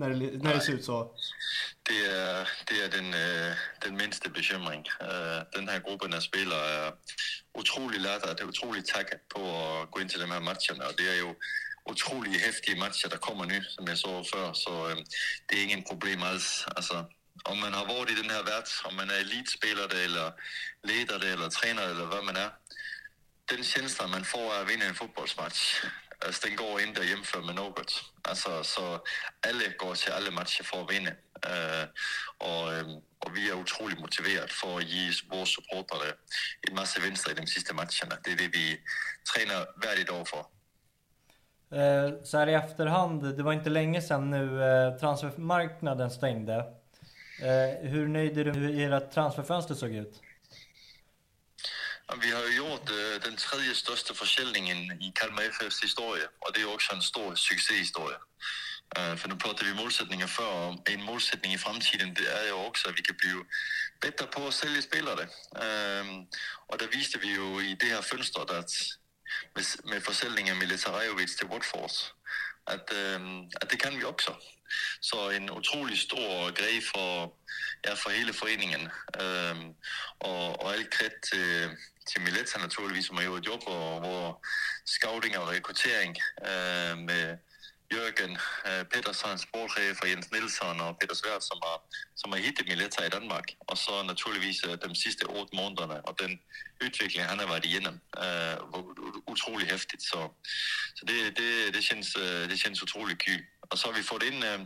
när 0.00 0.10
det, 0.10 0.42
när 0.42 0.54
det 0.54 0.60
ser 0.60 0.72
ut 0.72 0.84
så? 0.84 1.14
Det 1.82 2.06
är, 2.06 2.48
det 2.68 2.76
är 2.84 2.88
den, 2.88 3.14
øh, 3.14 3.54
den 3.84 3.96
minsta 3.96 4.28
bekymring. 4.28 4.84
Øh, 5.00 5.40
den 5.56 5.68
här 5.68 5.80
gruppen 5.86 6.14
av 6.14 6.20
spelare 6.20 6.86
är 6.86 6.92
otroligt 7.54 8.02
laddade, 8.02 8.34
det 8.34 8.42
är 8.42 8.48
otroligt 8.48 8.86
taggade 8.86 9.22
på 9.34 9.40
att 9.40 9.90
gå 9.90 10.00
in 10.00 10.08
till 10.08 10.20
de 10.20 10.30
här 10.30 10.40
matcherna. 10.40 10.86
Och 10.88 10.94
det 10.96 11.08
är 11.08 11.14
ju 11.14 11.34
otroligt 11.84 12.40
häftiga 12.40 12.76
matcher, 12.76 13.08
som 13.08 13.18
kommer 13.18 13.44
nu, 13.46 13.64
som 13.64 13.86
jag 13.86 13.98
sa 13.98 14.24
förr. 14.24 14.52
så 14.54 14.88
øh, 14.90 14.96
det 15.46 15.54
är 15.58 15.64
ingen 15.64 15.82
problem 15.82 16.22
alls. 16.22 16.66
Alltså, 16.76 16.94
om 17.44 17.60
man 17.60 17.72
har 17.72 17.86
varit 17.86 18.10
i 18.10 18.22
den 18.22 18.30
här 18.30 18.42
världen, 18.42 18.72
om 18.84 18.96
man 18.96 19.10
är 19.10 19.20
elitspelare 19.20 19.98
eller 20.06 20.32
ledare 20.82 21.28
eller 21.32 21.48
tränare 21.48 21.90
eller 21.90 22.06
vad 22.06 22.24
man 22.24 22.36
är, 22.36 22.50
den 23.44 23.64
känslan 23.64 24.10
man 24.10 24.24
får 24.24 24.44
av 24.54 24.62
att 24.62 24.70
vinna 24.70 24.84
en 24.84 24.94
fotbollsmatch, 24.94 25.82
alltså, 26.26 26.46
den 26.46 26.56
går 26.56 26.80
inte 26.80 27.00
att 27.00 27.08
jämföra 27.08 27.42
med 27.42 27.54
något. 27.54 28.04
Alltså, 28.22 28.64
så 28.64 28.82
alla 29.48 29.64
går 29.78 29.94
till 29.94 30.12
alla 30.12 30.30
matcher 30.30 30.62
för 30.62 30.82
att 30.82 30.90
vinna. 30.90 31.10
Uh, 31.46 31.86
och, 32.38 32.72
eh, 32.74 32.86
och, 33.18 33.36
vi 33.36 33.50
är 33.50 33.54
otroligt 33.54 34.00
motiverade 34.00 34.48
för 34.48 34.78
att 34.78 34.84
ge 34.84 35.10
våra 35.30 35.46
supportrar 35.46 36.14
en 36.68 36.74
massa 36.74 37.00
vinster 37.00 37.30
i 37.30 37.34
de 37.34 37.46
sista 37.46 37.74
matcherna. 37.74 38.16
Det 38.24 38.30
är 38.30 38.36
det 38.36 38.48
vi 38.48 38.80
tränar 39.34 39.66
varje 39.86 40.04
dag 40.04 40.28
för. 40.28 40.44
Uh, 41.72 42.22
så 42.24 42.38
här 42.38 42.46
i 42.46 42.54
efterhand, 42.54 43.36
det 43.36 43.42
var 43.42 43.52
inte 43.52 43.70
länge 43.70 44.02
sedan 44.02 44.30
nu 44.30 44.44
uh, 44.44 44.98
transfermarknaden 44.98 46.10
stängde. 46.10 46.64
hur 47.80 48.08
nöjd 48.08 48.38
är 48.38 48.44
du 48.44 48.52
med 48.52 48.74
hur 48.74 48.92
ert 48.92 49.12
transferfönster 49.12 49.74
såg 49.74 49.90
ut? 49.90 50.20
Vi 52.18 52.30
har 52.30 52.42
ju 52.42 52.52
gjort 52.52 52.90
øh, 52.90 53.22
den 53.22 53.36
tredje 53.36 53.74
största 53.74 54.14
försäljningen 54.14 55.02
i 55.02 55.12
Kalmar 55.16 55.42
FFs 55.42 55.82
historia 55.82 56.26
och 56.40 56.52
det 56.54 56.60
är 56.60 56.74
också 56.74 56.94
en 56.94 57.02
stor 57.02 57.34
succéhistoria. 57.34 58.18
Uh, 58.98 59.16
för 59.16 59.28
nu 59.28 59.36
pratar 59.36 59.64
vi 59.64 59.74
målsättningar 59.74 60.26
för 60.26 60.52
och 60.54 60.90
en 60.90 61.02
målsättning 61.02 61.52
i 61.52 61.58
framtiden 61.58 62.14
det 62.14 62.26
är 62.26 62.44
ju 62.44 62.52
också 62.52 62.88
att 62.88 62.98
vi 62.98 63.02
kan 63.02 63.16
bli 63.16 63.34
bättre 64.00 64.26
på 64.26 64.46
att 64.46 64.54
sälja 64.54 64.82
spelare. 64.82 65.22
Uh, 65.64 66.24
och 66.66 66.78
där 66.78 66.88
visste 66.88 67.18
vi 67.18 67.28
ju 67.28 67.70
i 67.70 67.76
det 67.80 67.86
här 67.86 68.02
fönstret 68.02 68.50
att 68.50 68.70
med, 69.54 69.64
med 69.84 70.02
försäljningen 70.02 70.58
Militarejovic 70.58 71.36
till 71.36 71.46
Watford 71.46 71.90
att, 72.64 72.92
ehm, 72.92 73.44
att 73.60 73.70
det 73.70 73.76
kan 73.76 73.98
vi 73.98 74.04
också. 74.04 74.36
Så 75.00 75.30
en 75.30 75.50
otroligt 75.50 75.98
stor 75.98 76.50
grej 76.52 76.80
för, 76.80 77.30
ja, 77.82 77.96
för 77.96 78.10
hela 78.10 78.32
föreningen. 78.32 78.88
och, 79.14 79.22
ehm, 79.22 79.74
och 80.18 80.70
all 80.72 80.84
kredd 80.84 81.22
till 81.22 81.70
till 82.06 82.22
Mileta 82.22 82.58
naturligtvis, 82.58 83.06
som 83.06 83.16
har 83.16 83.24
gjort 83.24 83.46
jobb 83.46 83.62
och 83.66 84.02
vår 84.02 84.36
scouting 84.84 85.38
och 85.38 85.48
rekrytering 85.48 86.14
ehm, 86.46 87.04
med, 87.04 87.38
Jörgen 87.94 88.38
eh, 88.64 88.84
Pettersson, 88.84 89.38
sportchef 89.38 90.00
och 90.02 90.08
Jens 90.08 90.30
Nilsson 90.32 90.80
och 90.80 90.98
Peter 90.98 91.14
Svärd 91.14 91.42
som 91.42 91.58
har, 91.60 91.80
som 92.14 92.32
har 92.32 92.38
hittat 92.38 92.66
Mileta 92.66 93.06
i 93.06 93.08
Danmark. 93.08 93.56
Och 93.58 93.78
så 93.78 94.02
naturligtvis 94.02 94.64
eh, 94.64 94.72
de 94.72 94.94
sista 94.94 95.26
åtta 95.26 95.56
månaderna 95.56 96.00
och 96.00 96.16
den 96.18 96.38
utveckling 96.80 97.24
han 97.24 97.38
har 97.38 97.46
varit 97.46 97.64
igenom. 97.64 98.00
Uh, 98.18 98.24
eh, 98.24 98.58
var 98.72 98.80
utrolig. 99.32 99.80
Så, 99.98 100.34
så 100.94 101.06
det, 101.06 101.30
det, 101.30 101.70
det, 101.70 101.82
känns, 101.82 102.14
det 102.48 102.56
känns 102.56 102.82
otroligt 102.82 103.18
kul. 103.18 103.44
Och 103.70 103.78
så 103.78 103.88
har 103.88 103.94
vi 103.94 104.02
fått 104.02 104.22
in 104.22 104.42
äh, 104.42 104.60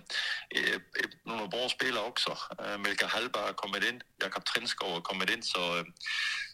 øh, 0.56 1.48
bra 1.50 1.68
spelare 1.68 2.04
också. 2.04 2.36
Äh, 2.58 2.78
Melker 2.78 3.06
Hallberg 3.06 3.46
har 3.46 3.52
kommit 3.52 3.84
in, 3.84 4.02
Jakob 4.22 4.44
Trinskov 4.44 4.92
har 4.92 5.00
kommit 5.00 5.30
in. 5.30 5.42
så, 5.42 5.84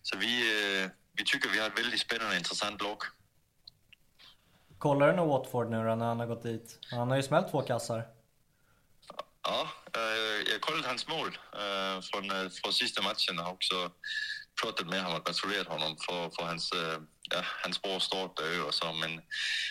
så 0.02 0.16
vi, 0.18 0.32
äh, 0.50 0.90
vi 1.14 1.24
tycker 1.24 1.48
vi 1.48 1.58
har 1.58 1.66
ett 1.66 1.78
väldigt 1.78 2.00
spännande 2.00 2.36
intressant 2.36 2.82
lag. 2.82 2.98
Kollar 4.80 5.06
du 5.06 5.16
nog 5.16 5.28
Watford 5.28 5.70
nu 5.70 5.76
då 5.76 5.94
när 5.94 6.06
han 6.06 6.20
har 6.20 6.26
gått 6.26 6.42
dit? 6.42 6.78
Han 6.90 7.10
har 7.10 7.16
ju 7.16 7.22
smält 7.22 7.50
två 7.50 7.62
kassar. 7.62 8.02
Ja, 9.48 9.60
øh, 9.96 10.52
jag 10.52 10.60
kollade 10.60 10.88
hans 10.88 11.08
mål 11.08 11.28
øh, 11.62 12.02
från, 12.08 12.24
øh, 12.36 12.50
från 12.62 12.72
sista 12.72 13.02
matchen 13.02 13.38
och 13.38 13.48
också 13.52 13.90
pratat 14.62 14.86
med 14.86 15.00
honom 15.00 15.20
och 15.20 15.26
gratulerat 15.26 15.66
honom 15.66 15.96
för, 16.06 16.30
för 16.34 16.42
hans, 16.42 16.72
ja, 17.30 17.40
hans 17.64 17.82
bra 17.82 18.00
start 18.00 18.36
där 18.36 18.66
och 18.66 18.74
så. 18.74 18.92
Men 18.92 19.20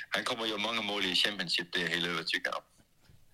han 0.10 0.24
kommer 0.24 0.46
göra 0.46 0.58
många 0.58 0.82
mål 0.82 1.06
i 1.06 1.16
Championship, 1.16 1.68
det 1.74 1.80
är 1.80 1.84
jag 1.84 1.90
helt 1.90 2.08
övertygad 2.08 2.54
om. 2.56 2.64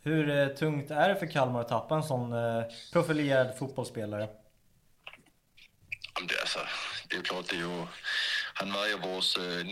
Hur 0.02 0.30
eh, 0.30 0.48
tungt 0.48 0.92
är 0.92 1.10
det 1.10 1.16
för 1.16 1.32
Kalmar 1.32 1.62
att 1.62 1.68
tappa 1.68 1.96
en 1.96 2.04
sån 2.04 2.34
eh, 2.34 2.64
profilerad 2.94 3.58
fotbollsspelare? 3.58 4.28
Det, 6.28 6.40
altså, 6.42 6.60
det 7.10 7.16
jo 7.16 7.22
klart, 7.22 7.50
det 7.50 7.58
er 7.58 7.62
jo, 7.62 7.88
han 8.54 8.74
var 8.74 8.86
jo 8.92 8.98
vores 8.98 9.38
øh, 9.38 9.66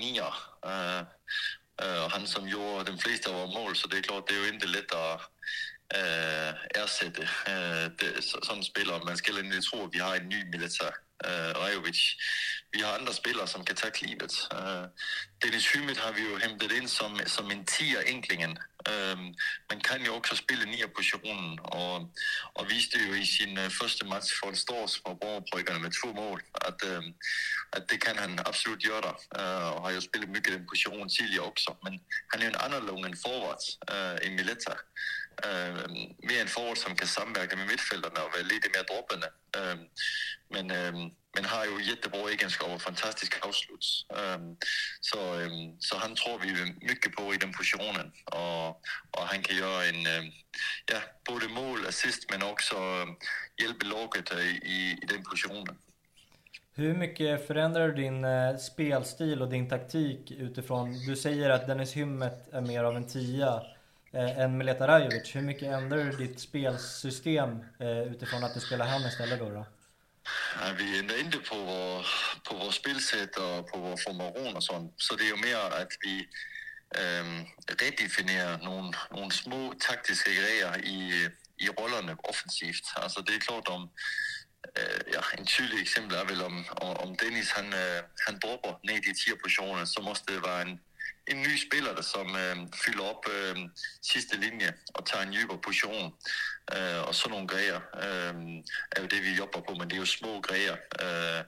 Uh, 1.82 2.10
han 2.10 2.28
som 2.28 2.48
gjorde 2.48 2.92
de 2.92 2.98
flesta 2.98 3.30
av 3.30 3.36
våra 3.36 3.48
mål, 3.48 3.76
så 3.76 3.88
det 3.88 3.98
är 3.98 4.02
klart, 4.02 4.28
det 4.28 4.36
är 4.36 4.44
ju 4.44 4.50
inte 4.50 4.68
lätt 4.68 4.94
att 4.94 5.22
uh, 5.96 6.82
ersätta 6.84 7.22
uh, 7.22 7.92
det, 7.98 8.24
så, 8.24 8.40
sådan. 8.42 9.06
Man 9.06 9.18
ska 9.18 9.40
inte 9.40 9.62
tro, 9.62 9.86
att 9.86 9.96
vi 9.96 10.00
har 10.00 10.16
en 10.16 10.30
ny 10.30 10.46
militär 10.46 10.94
øh, 11.26 11.52
Rajovic. 11.62 12.00
Vi 12.74 12.80
har 12.80 12.92
andra 12.98 13.14
spelare 13.14 13.48
som 13.48 13.66
kan 13.66 13.76
ta 13.76 13.90
livet. 14.02 14.34
Øh, 14.54 14.86
Dennis 15.44 15.72
Hymet 15.72 15.98
har 15.98 16.12
vi 16.12 16.22
ju 16.22 16.38
hämtat 16.38 16.72
in 16.72 16.88
som, 16.88 17.20
som 17.28 17.52
en 17.52 17.66
tia 17.66 18.02
enklingen. 18.02 18.58
Øh, 18.92 19.18
man 19.70 19.80
kan 19.88 20.02
ju 20.06 20.10
också 20.10 20.36
spela 20.36 20.66
nier 20.66 20.88
positionen, 20.96 21.60
och, 21.64 21.96
och 22.54 22.72
viste 22.72 22.98
ju 23.00 23.22
i 23.22 23.26
sin 23.26 23.58
øh, 23.58 23.70
första 23.82 24.06
match 24.06 24.30
från 24.40 24.54
en 24.54 24.90
på 25.06 25.14
borgerbryggerne 25.22 25.80
med 25.80 25.92
två 25.92 26.14
mål, 26.14 26.42
att 26.54 26.84
øh, 26.86 27.04
att 27.76 27.90
det 27.90 28.02
kan 28.02 28.18
han 28.18 28.40
absolut 28.46 28.80
göra. 28.80 29.14
der, 29.34 29.68
øh, 29.68 29.76
och 29.76 29.82
har 29.84 29.92
ju 29.92 30.02
spelat 30.02 30.30
mycket 30.30 30.54
den 30.54 30.66
positionen 30.66 31.10
tidigare 31.10 31.46
också. 31.46 31.76
Men 31.84 31.94
han 32.32 32.42
är 32.42 32.46
ju 32.46 32.50
en 32.50 32.62
annorlunda 32.66 33.18
forward 33.26 33.64
øh, 33.94 34.28
än 34.28 34.36
Mileta. 34.36 34.74
Eh, 35.44 35.70
uh, 35.70 35.90
mere 36.28 36.42
en 36.42 36.48
forward, 36.48 36.78
som 36.78 36.96
kan 36.96 37.08
samverka 37.08 37.56
med 37.56 37.68
mittfältarna 37.68 38.24
och 38.24 38.32
vara 38.32 38.44
lite 38.44 38.70
mer 38.74 38.84
droppande. 38.84 39.28
Uh, 39.58 39.76
men, 40.50 40.72
uh, 40.72 41.12
men 41.36 41.46
har 41.46 41.66
ju 41.66 41.84
jättebra 41.90 42.30
egenskaper 42.30 42.76
och 42.76 42.82
fantastisk 42.82 43.46
avslut. 43.46 43.86
Så, 45.02 45.40
øh, 45.40 45.52
så 45.80 45.98
han 45.98 46.16
tror 46.16 46.38
vi 46.38 46.50
mycket 46.82 47.16
på 47.16 47.34
i 47.34 47.38
den 47.38 47.54
positionen, 47.54 48.12
och, 48.26 48.68
och 49.12 49.28
han 49.32 49.42
kan 49.42 49.58
göra 49.58 49.86
en, 49.86 50.32
ja, 50.92 51.00
både 51.30 51.48
mål, 51.48 51.88
assist, 51.88 52.32
men 52.32 52.44
också 52.44 52.76
hjälpa 53.62 53.86
laget 53.86 54.32
i, 54.32 54.70
i 54.78 55.06
den 55.08 55.24
positionen. 55.24 55.78
Hur 56.76 56.94
mycket 56.94 57.48
förändrar 57.48 57.88
du 57.88 57.94
din 57.94 58.26
spelstil 58.60 59.42
och 59.42 59.50
din 59.50 59.70
taktik 59.70 60.32
utifrån, 60.32 61.06
du 61.08 61.16
säger 61.16 61.50
att 61.50 61.68
Dennis 61.68 61.94
Hymmet 61.94 62.54
är 62.54 62.62
mer 62.62 62.84
av 62.84 62.96
en 62.96 63.08
tia 63.08 63.62
eh, 64.14 64.40
än 64.40 64.58
Mileta 64.58 64.88
Rajovic. 64.88 65.36
Hur 65.36 65.42
mycket 65.42 65.64
ändrar 65.64 65.98
du 65.98 66.12
ditt 66.12 66.40
spelsystem 66.40 67.50
eh, 67.80 68.02
utifrån 68.02 68.44
att 68.44 68.54
du 68.54 68.60
spelar 68.60 68.86
han 68.86 69.02
istället 69.02 69.40
då? 69.40 69.50
då? 69.50 69.66
Ja, 70.60 70.74
vi 70.78 71.00
ändrar 71.00 71.20
inte 71.20 71.38
på 71.38 71.56
vår, 71.56 72.08
på 72.44 72.56
vår 72.56 72.72
spelsätt 72.72 73.36
och 73.38 73.68
på 73.72 73.78
vår 73.78 73.98
formation 73.98 74.56
och 74.56 74.64
sånt. 74.64 74.94
Så 74.98 75.16
det 75.16 75.24
är 75.24 75.28
ju 75.28 75.38
mer 75.38 75.82
att 75.82 75.94
vi 76.02 76.28
ähm, 77.02 77.46
redefinierar 77.82 78.58
någon, 78.58 78.94
någon 79.12 79.32
små 79.32 79.74
taktiska 79.80 80.32
grejer 80.32 80.86
i, 80.86 81.30
i 81.58 81.68
rollerna 81.68 82.18
offensivt. 82.24 82.94
Alltså 82.96 83.22
det 83.22 83.36
är 83.36 83.40
klart 83.40 83.68
om 83.68 83.90
eh, 84.78 85.14
ja, 85.14 85.22
en 85.38 85.46
tydlig 85.46 85.82
exempel 85.82 86.18
är 86.18 86.26
väl 86.26 86.42
om, 86.42 86.66
om 86.76 87.16
Dennis 87.16 87.52
han, 87.52 87.74
eh, 87.74 88.04
han 88.26 88.40
droppar 88.40 88.80
ner 88.84 88.98
i 88.98 89.14
10 89.14 89.36
positioner, 89.36 89.86
så 89.86 90.02
måste 90.02 90.34
det 90.34 90.40
vara 90.40 90.62
en, 90.62 90.80
en 91.28 91.42
ny 91.42 91.58
spelare 91.58 92.04
som 92.04 92.36
øh, 92.36 92.58
fyller 92.84 93.04
op 93.04 93.26
øh, 93.36 93.56
sidste 94.02 94.38
linje 94.38 94.74
og 94.94 95.06
tager 95.06 95.26
en 95.26 95.34
dybere 95.34 95.62
position. 95.62 96.14
Øh, 96.76 97.02
og 97.08 97.16
sådan 97.16 97.32
nogle 97.32 97.48
grejer 97.48 97.80
øh, 98.06 98.36
er 98.92 99.02
jo 99.02 99.08
det, 99.08 99.24
vi 99.24 99.32
jobber 99.34 99.62
på, 99.62 99.74
men 99.74 99.90
det 99.90 99.94
er 99.94 100.00
jo 100.00 100.06
små 100.06 100.42
grejer. 100.42 100.78
Øh, 101.04 101.44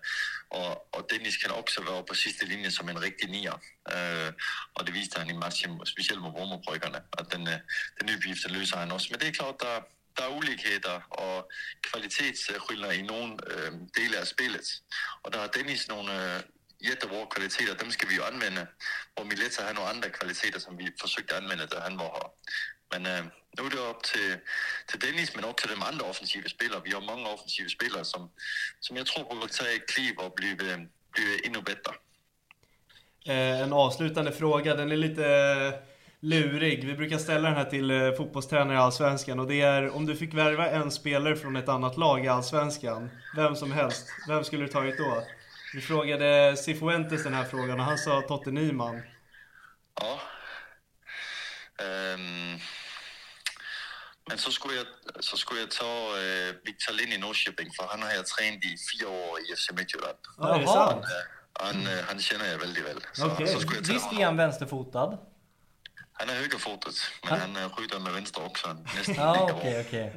og, 0.50 0.96
og 0.96 1.08
Dennis 1.10 1.38
kan 1.38 1.52
også 1.52 1.84
være 1.84 2.04
på 2.10 2.14
sidste 2.14 2.46
linje 2.46 2.72
som 2.72 2.90
en 2.90 3.02
rigtig 3.02 3.30
nier. 3.30 3.58
Øh, 3.94 4.34
og 4.76 4.86
det 4.86 4.94
viste 4.94 5.20
han 5.20 5.30
i 5.30 5.34
matchen, 5.34 5.86
specielt 5.86 6.22
mot 6.22 6.34
Romerbryggerne, 6.34 7.02
at 7.20 7.26
den, 7.34 7.48
øh, 7.48 7.60
den 8.00 8.16
uppgiften 8.16 8.52
løser 8.52 8.78
han 8.78 8.92
også. 8.92 9.08
Men 9.12 9.20
det 9.20 9.28
er 9.28 9.32
klart, 9.32 9.56
der, 9.60 9.82
der 10.18 10.24
er 10.24 10.38
ulikheder 10.38 11.00
og 11.10 11.52
kvalitetsskillnader 11.82 12.94
i 12.94 13.02
nogle 13.02 13.38
øh, 13.48 13.72
dele 13.98 14.18
af 14.18 14.28
spillet. 14.28 14.82
Og 15.24 15.34
der 15.34 15.40
har 15.40 15.48
Dennis 15.48 15.88
nogle 15.88 16.36
øh, 16.36 16.42
jättebra 16.80 17.26
kvaliteter, 17.26 17.76
dem 17.76 17.92
ska 17.92 18.08
vi 18.08 18.16
ju 18.16 18.24
använda. 18.24 18.68
Och 19.14 19.28
Mileta 19.28 19.64
har 19.64 19.74
några 19.74 19.90
andra 19.90 20.10
kvaliteter, 20.10 20.60
som 20.60 20.78
vi 20.78 20.94
försökte 21.02 21.38
använda 21.38 21.66
där 21.66 21.82
han 21.82 21.98
var 21.98 22.12
här. 22.20 22.30
Men 22.92 23.06
äh, 23.06 23.26
nu 23.58 23.66
är 23.68 23.70
det 23.70 23.78
upp 23.78 24.04
till, 24.04 24.38
till 24.88 25.00
Dennis, 25.00 25.36
men 25.36 25.46
också 25.46 25.68
de 25.68 25.82
andra 25.82 26.06
offensiva 26.06 26.50
spelarna. 26.50 26.82
Vi 26.86 26.92
har 26.92 27.02
många 27.02 27.30
offensiva 27.30 27.70
spelare 27.70 28.06
som, 28.06 28.32
som 28.80 28.98
jag 28.98 29.06
tror 29.06 29.24
kommer 29.24 29.48
ta 29.48 29.66
kliv 29.88 30.18
och 30.18 30.26
øh, 30.26 30.34
bli, 30.36 30.56
bli 31.12 31.48
ännu 31.48 31.62
bättre. 31.62 31.94
Eh, 33.26 33.62
en 33.62 33.74
avslutande 33.74 34.32
fråga, 34.32 34.76
den 34.76 34.92
är 34.92 34.98
lite 34.98 35.26
eh, 35.26 35.74
lurig. 36.20 36.84
Vi 36.84 36.94
brukar 36.94 37.18
ställa 37.18 37.50
den 37.50 37.58
här 37.58 37.66
till 37.66 37.92
eh, 37.92 38.12
fotbollstränare 38.12 38.76
i 38.76 38.80
Allsvenskan 38.80 39.40
och 39.40 39.48
det 39.48 39.62
är 39.62 39.96
om 39.96 40.06
du 40.06 40.16
fick 40.16 40.34
värva 40.34 40.70
en 40.70 40.92
spelare 40.92 41.36
från 41.36 41.56
ett 41.56 41.70
annat 41.70 41.98
lag 41.98 42.26
i 42.26 42.28
Allsvenskan, 42.28 43.10
vem 43.36 43.56
som 43.56 43.72
helst, 43.72 44.08
vem 44.28 44.44
skulle 44.44 44.66
du 44.66 44.72
tagit 44.72 44.98
då? 44.98 45.24
Vi 45.76 45.82
frågade 45.82 46.58
Cifuentes 46.58 47.24
den 47.24 47.34
här 47.34 47.44
frågan 47.46 47.80
och 47.80 47.86
han 47.86 47.98
sa 47.98 48.22
Totte 48.22 48.52
Nyman. 48.52 49.02
Ja. 50.02 50.20
Øhm, 51.86 52.60
men 54.30 54.38
så 54.38 54.52
skulle 54.52 54.76
jeg, 54.78 54.86
så 55.20 55.38
skulle 55.38 55.62
jeg 55.62 55.70
tage 55.70 56.10
øh, 56.22 56.56
Victor 56.66 56.94
Lind 56.94 57.14
i 57.14 57.18
Norrköping, 57.18 57.70
for 57.76 57.84
han 57.92 58.02
har 58.02 58.10
jeg 58.12 58.26
trænet 58.26 58.64
i 58.64 58.76
fire 58.90 59.08
år 59.08 59.38
i 59.38 59.56
FC 59.58 59.68
Midtjylland. 59.78 60.18
Ja, 60.40 60.44
det 60.48 60.54
är 60.54 60.60
Jaha. 60.62 60.92
sant. 60.92 61.06
Han, 61.60 61.76
øh, 61.88 62.04
han 62.10 62.20
känner 62.20 62.46
jag 62.52 62.58
väldigt 62.60 62.86
väl. 62.86 63.00
Så, 63.14 63.26
Okej. 63.32 63.48
så 63.48 63.60
skulle 63.60 63.78
jag 63.78 63.86
ta 63.86 63.94
Visst 63.94 64.12
är 64.20 64.26
han 64.26 64.38
vänsterfotad? 64.38 65.18
Han 66.14 66.30
är 66.30 66.34
högerfotet, 66.36 66.96
men 67.24 67.30
Han- 67.32 67.40
han, 67.40 67.56
han 67.56 67.70
skjuter 67.70 68.00
med 68.00 68.14
vänster 68.14 68.46
också. 68.46 68.68
Nästan 68.96 69.14
lika 69.34 69.54
okej, 69.54 69.72
bra. 69.74 69.82
okej. 69.82 70.14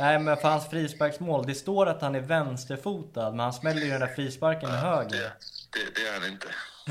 Nej, 0.00 0.18
men 0.18 0.36
för 0.36 0.48
hans 0.48 0.70
frisparksmål, 0.70 1.46
det 1.46 1.54
står 1.54 1.86
att 1.86 2.02
han 2.02 2.14
är 2.14 2.20
vänsterfotad, 2.20 3.30
men 3.30 3.40
han 3.40 3.52
smäller 3.52 3.82
ju 3.82 3.90
den 3.90 4.00
där 4.00 4.14
frisparken 4.14 4.70
med 4.70 4.80
höger. 4.80 5.10
Det, 5.10 5.32
det, 5.72 5.94
det 5.94 6.08
är 6.08 6.20
han 6.20 6.32
inte. 6.32 6.46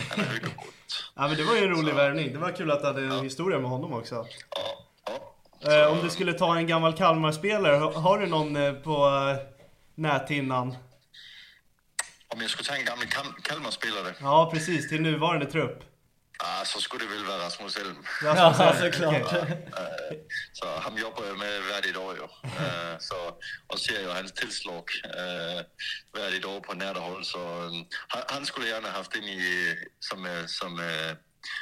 Han 0.09 0.19
är 0.19 0.23
högerfotet. 0.29 0.73
Ja 1.15 1.27
men 1.27 1.37
det 1.37 1.43
var 1.43 1.55
ju 1.55 1.63
en 1.63 1.69
rolig 1.69 1.93
värvning. 1.95 2.33
Det 2.33 2.39
var 2.39 2.51
kul 2.51 2.71
att 2.71 2.81
du 2.81 2.87
hade 2.87 3.01
en 3.01 3.23
historia 3.23 3.59
med 3.59 3.69
honom 3.69 3.93
också. 3.93 4.25
Ja, 4.55 4.85
ja. 5.63 5.73
Eh, 5.83 5.91
om 5.91 5.99
du 6.03 6.09
skulle 6.09 6.33
ta 6.33 6.57
en 6.57 6.67
gammal 6.67 6.93
Kalmar-spelare, 6.97 7.75
har- 7.75 7.91
har 7.93 8.19
du 8.19 8.25
någon 8.27 8.55
eh, 8.55 8.73
på 8.73 8.91
eh, 9.07 9.47
näthinnan? 9.95 10.75
Om 12.27 12.41
jag 12.41 12.49
skulle 12.49 12.67
ta 12.69 12.75
en 12.75 12.85
gammal 12.85 13.05
Kal- 13.05 13.41
Kalmar-spelare, 13.43 14.13
Ja 14.21 14.49
precis, 14.53 14.89
till 14.89 15.01
nuvarande 15.01 15.45
trupp. 15.45 15.83
Ah, 16.43 16.65
så 16.65 16.81
skulle 16.81 17.05
det 17.05 17.11
väl 17.11 17.25
vara 17.25 17.45
Rasmus 17.45 17.77
Elm. 17.77 18.05
Ja, 18.23 18.33
Rasmus 18.33 18.81
Elm. 18.81 18.93
såklart. 18.93 19.33
Eh, 19.33 20.17
Så 20.53 20.79
han 20.79 20.97
jobbar 20.97 21.25
jag 21.25 21.37
med 21.37 21.61
varje 21.63 21.91
dag 21.93 22.15
ju. 22.17 22.23
Eh, 22.23 22.97
Så, 22.99 23.15
och 23.67 23.79
ser 23.79 23.99
ju 24.01 24.07
hans 24.09 24.31
tillslag 24.33 24.83
eh, 25.03 25.65
varje 26.21 26.39
dag 26.39 26.63
på 26.63 26.73
nära 26.73 26.99
håll. 26.99 27.25
Så 27.25 27.39
han, 28.07 28.45
skulle 28.45 28.67
gärna 28.67 28.89
haft 28.91 29.15
in 29.15 29.23
i, 29.23 29.75
som, 29.99 30.43
som, 30.47 30.81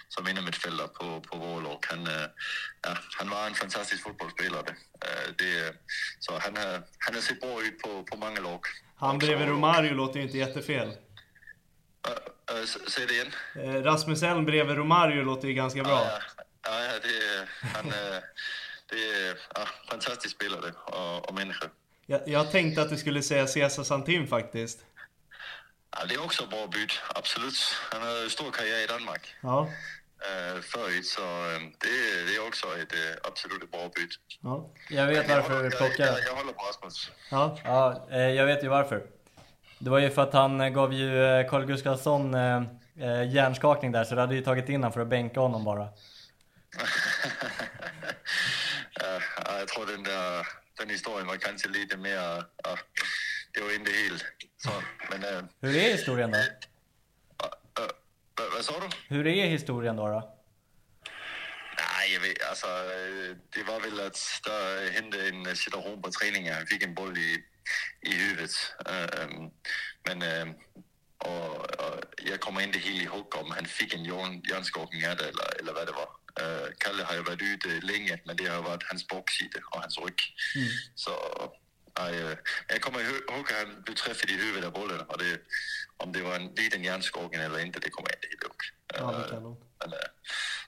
som 0.10 0.28
innermittfältare 0.28 0.88
på, 0.88 1.22
på 1.22 1.38
vår 1.38 1.62
lag. 1.62 1.86
Han, 1.90 2.08
ja, 2.82 2.98
han 3.18 3.30
var 3.30 3.48
en 3.48 3.54
fantastisk 3.56 4.04
fotbollsspelare. 4.04 4.76
Det, 5.38 5.74
så 6.20 6.40
han 6.40 6.58
har, 6.58 6.84
han 7.00 7.14
har 7.14 7.22
sett 7.22 7.42
bra 7.42 7.62
ut 7.64 7.80
på, 7.80 8.04
på 8.04 8.18
många 8.18 8.40
lag. 8.42 8.60
Han 8.96 9.18
bredvid 9.20 9.48
Romario 9.48 9.94
låter 9.94 10.20
ju 10.20 10.26
inte 10.26 10.38
jättefel. 10.38 10.92
Eh, 12.52 12.64
s- 12.64 12.78
Säg 12.94 13.06
det 13.08 13.14
igen. 13.14 13.32
Eh, 13.56 13.84
Rasmus 13.84 14.24
Elm 14.24 14.46
bredvid 14.46 14.78
Romario 14.78 15.24
låter 15.24 15.48
ju 15.48 15.54
ganska 15.54 15.84
bra. 15.84 16.02
Ja, 16.06 16.84
ja, 16.84 17.00
det, 17.02 17.08
är- 17.08 17.50
han, 17.76 17.90
det 18.90 18.96
är 19.10 19.38
ja, 19.56 19.62
fantastisk 19.90 20.36
spelare 20.36 20.72
och, 20.86 21.30
och 21.30 21.36
människa. 21.36 21.66
Jag, 22.06 22.22
jag 22.28 22.52
tänkte 22.52 22.82
att 22.82 22.90
du 22.90 22.98
skulle 22.98 23.22
säga 23.22 23.48
Cesar 23.48 23.84
Santin 23.84 24.28
faktiskt. 24.28 24.80
Ja, 25.98 26.06
det 26.06 26.16
är 26.16 26.24
också 26.24 26.46
bra 26.48 26.68
bud, 26.68 26.92
absolut. 27.16 27.56
Han 27.92 28.02
har 28.02 28.16
ju 28.24 28.30
stor 28.30 28.52
karriär 28.52 28.84
i 28.84 28.88
Danmark. 28.88 29.36
Ja. 29.42 29.70
øh, 30.30 30.62
förut, 30.62 31.06
så 31.06 31.22
det, 31.80 32.24
det 32.28 32.36
är 32.36 32.48
också 32.48 32.68
ett 32.82 33.26
absolut 33.28 33.72
bra 33.72 33.90
byte. 33.96 34.16
Ja. 34.44 34.74
Jag 34.90 35.08
vet 35.08 35.30
jag, 35.30 35.36
varför 35.36 35.54
håller, 35.56 35.70
du 35.70 35.76
jag, 35.78 35.78
plockar. 35.96 36.06
jag, 36.14 36.24
jag 36.24 36.36
håller 36.36 36.54
på 36.54 36.64
Rasmus. 36.64 37.12
Ja. 37.32 37.58
Ja, 37.64 38.10
jag 38.18 38.46
vet 38.46 38.64
ju 38.64 38.68
varför. 38.68 39.04
Det 39.80 39.90
var 39.90 40.00
ju 40.00 40.10
för 40.10 40.22
att 40.22 40.34
han 40.34 40.62
eh, 40.62 40.70
gav 40.70 40.94
ju 40.94 41.24
eh, 41.26 41.50
Carl 41.50 41.66
Gustafsson 41.66 42.34
eh, 42.34 42.64
hjärnskakning 43.34 43.92
där, 43.92 44.04
så 44.04 44.16
det 44.16 44.22
hade 44.22 44.36
ju 44.36 44.42
tagit 44.42 44.70
in 44.70 44.76
honom 44.76 44.94
för 44.94 45.02
att 45.02 45.08
bänka 45.08 45.40
honom 45.40 45.64
bara. 45.64 45.88
Ja, 49.00 49.20
ja, 49.46 49.60
jag 49.60 49.68
tror 49.68 49.86
den 49.86 50.04
där 50.04 50.48
den 50.78 50.90
historien 50.90 51.28
var 51.28 51.36
kanske 51.36 51.70
lite 51.70 51.98
mer, 51.98 52.44
ja, 52.64 52.78
det 53.54 53.62
var 53.62 53.76
inte 53.76 53.92
helt 53.92 54.26
så. 54.58 54.70
Men 55.10 55.50
Hur 55.62 55.76
är 55.76 55.92
historien 55.92 56.32
då? 56.32 56.38
hvad 58.58 58.66
så 58.66 58.80
du? 58.80 59.16
Hur 59.16 59.28
är 59.28 59.46
historien 59.46 59.96
då? 59.96 60.08
då? 60.08 60.38
Nej, 61.78 62.14
jag 62.14 62.20
vet, 62.20 62.50
alltså 62.50 62.68
det 63.50 63.64
var 63.64 63.80
väl 63.80 64.08
att 64.08 64.18
där 64.44 64.92
hände 64.92 65.28
en 65.28 65.56
situation 65.56 66.02
på 66.02 66.12
träningen. 66.12 66.54
Han 66.54 66.66
fick 66.66 66.84
en 66.84 66.94
boll 66.94 67.18
i, 67.18 67.44
i 68.02 68.14
huvudet. 68.14 68.76
Ähm, 68.86 69.52
men 70.06 70.22
ähm, 70.22 70.56
och, 71.18 71.66
jag 72.18 72.40
kommer 72.40 72.62
inte 72.62 72.80
helt 72.80 73.02
ihåg 73.02 73.36
om 73.36 73.52
han 73.52 73.66
fick 73.66 73.94
en 73.94 74.06
hjärn, 74.06 74.42
hjärnskakning 74.50 75.08
av 75.08 75.18
det 75.18 75.28
eller, 75.28 75.60
eller 75.60 75.74
vad 75.74 75.88
det 75.88 75.92
var. 75.92 76.10
Äh, 76.42 76.72
Kalle 76.78 77.04
har 77.04 77.16
ju 77.16 77.24
varit 77.24 77.42
ute 77.42 77.68
länge, 77.68 78.20
men 78.26 78.36
det 78.36 78.46
har 78.46 78.62
varit 78.62 78.84
hans 78.84 79.08
baksida 79.08 79.60
och 79.72 79.82
hans 79.82 79.98
rygg. 79.98 80.22
Så 80.96 81.12
nej, 82.00 82.22
äh, 82.22 82.38
jag 82.68 82.82
kommer 82.82 83.00
ihåg 83.00 83.52
att 83.52 83.58
han 83.58 83.82
blev 83.82 83.96
träffad 83.96 84.30
i 84.30 84.34
huvudet 84.34 84.66
av 84.66 84.74
bollen 84.74 85.02
och 85.02 85.18
det, 85.18 85.42
om 85.98 86.12
det 86.12 86.22
var 86.22 86.36
en 86.36 86.48
liten 86.56 86.84
hjärnskakning 86.84 87.42
eller 87.42 87.60
inte, 87.60 87.80
det 87.80 87.90
kommer 87.90 88.10
jag 88.10 88.18
inte 88.18 88.28
helt 88.28 88.44
ihåg. 88.44 88.62
Ja, 88.94 89.24
det 89.24 89.30
kan 89.30 89.44
nog. 89.44 89.68
men, 89.80 89.94
äh, 89.94 90.10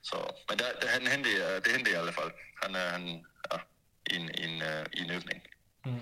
så, 0.02 0.18
men 0.50 0.58
det, 0.58 0.66
det, 0.82 0.88
hände, 0.88 1.30
øh, 1.30 1.62
det 1.64 1.72
hände 1.72 1.90
i 1.92 1.96
alla 1.96 2.12
fall. 2.12 2.32
Han 2.62 2.76
han, 2.76 3.26
ja, 3.52 3.58
i, 4.06 4.16
en, 4.16 4.30
i, 4.30 4.44
en, 4.44 4.62
i 4.94 5.00
en 5.00 5.10
övning. 5.10 5.42
Mm. 5.86 6.00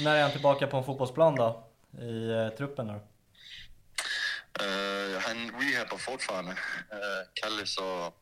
När 0.00 0.16
är 0.16 0.22
han 0.22 0.30
tillbaka 0.30 0.66
på 0.66 0.76
en 0.76 0.84
fotbollsplan 0.84 1.34
då? 1.34 1.70
I 2.00 2.30
eh, 2.30 2.48
truppen 2.48 2.86
nu? 2.86 3.00
Uh, 4.62 5.14
eh, 5.14 5.20
han 5.20 5.60
rehabbar 5.60 5.98
fortfarande. 5.98 6.52
Uh, 6.52 7.22
Kalle 7.34 7.66
så, 7.66 8.12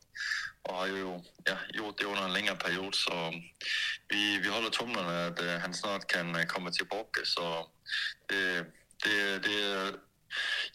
och 0.62 0.74
har 0.74 0.86
ju 0.86 1.20
ja, 1.44 1.56
gjort 1.74 1.98
det 1.98 2.04
under 2.04 2.22
en 2.22 2.32
längre 2.32 2.56
period 2.56 2.94
så 2.94 3.32
vi, 4.08 4.38
vi 4.38 4.48
håller 4.48 4.70
tummarna 4.70 5.26
att 5.26 5.42
uh, 5.42 5.58
han 5.58 5.74
snart 5.74 6.06
kan 6.06 6.36
uh, 6.36 6.42
komma 6.42 6.70
tillbaka. 6.70 7.20
Så 7.24 7.68
det, 8.26 8.66
det, 9.04 9.38
det 9.38 9.62
är 9.62 9.92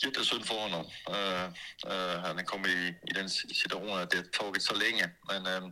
jättesynd 0.05 0.45
för 0.45 0.55
honom. 0.55 0.85
Uh, 1.09 1.47
uh, 1.93 2.19
han 2.19 2.45
kommer 2.45 2.69
i, 2.69 2.99
i 3.07 3.13
den 3.13 3.29
situationen 3.29 3.97
att 3.97 4.09
det 4.09 4.17
har 4.17 4.23
tagit 4.23 4.63
så 4.63 4.75
länge. 4.75 5.09
Men 5.27 5.47
uh, 5.47 5.69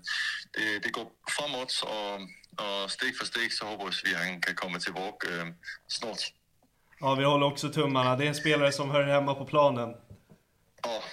det, 0.51 0.79
det 0.79 0.89
går 0.89 1.07
framåt 1.29 1.83
och, 1.83 2.19
och 2.57 2.91
steg 2.91 3.17
för 3.17 3.25
steg 3.25 3.53
så 3.53 3.65
hoppas 3.65 4.01
vi 4.05 4.13
han 4.13 4.41
kan 4.41 4.55
komma 4.55 4.79
tillbaka 4.79 5.27
uh, 5.27 5.45
snart. 5.87 6.17
ja, 6.99 7.15
vi 7.15 7.23
håller 7.23 7.45
också 7.45 7.69
tummarna. 7.69 8.15
Det 8.15 8.23
är 8.23 8.27
en 8.27 8.35
spelare 8.35 8.71
som 8.71 8.91
hör 8.91 9.03
hemma 9.03 9.35
på 9.35 9.45
planen. 9.45 9.95
Ja, 10.83 11.03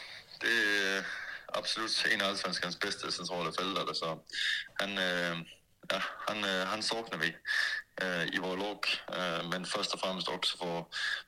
det 0.41 0.47
är 0.47 1.07
absolut 1.47 2.07
en 2.11 2.21
av 2.23 2.29
allsvenskans 2.29 2.79
bästa 2.79 3.11
centrala 3.11 3.53
fältare. 3.53 3.95
Så 3.95 4.21
han, 4.75 4.99
eh, 4.99 5.39
ja, 5.89 6.03
han, 6.27 6.45
eh, 6.45 6.65
han 6.67 6.83
saknar 6.83 7.19
vi 7.19 7.37
eh, 8.03 8.35
i 8.35 8.39
vår 8.43 8.57
lag. 8.57 8.79
Eh, 9.13 9.49
Men 9.49 9.65
först 9.65 9.95
och 9.95 10.01
främst 10.01 10.29
också 10.29 10.59
för, 10.59 10.85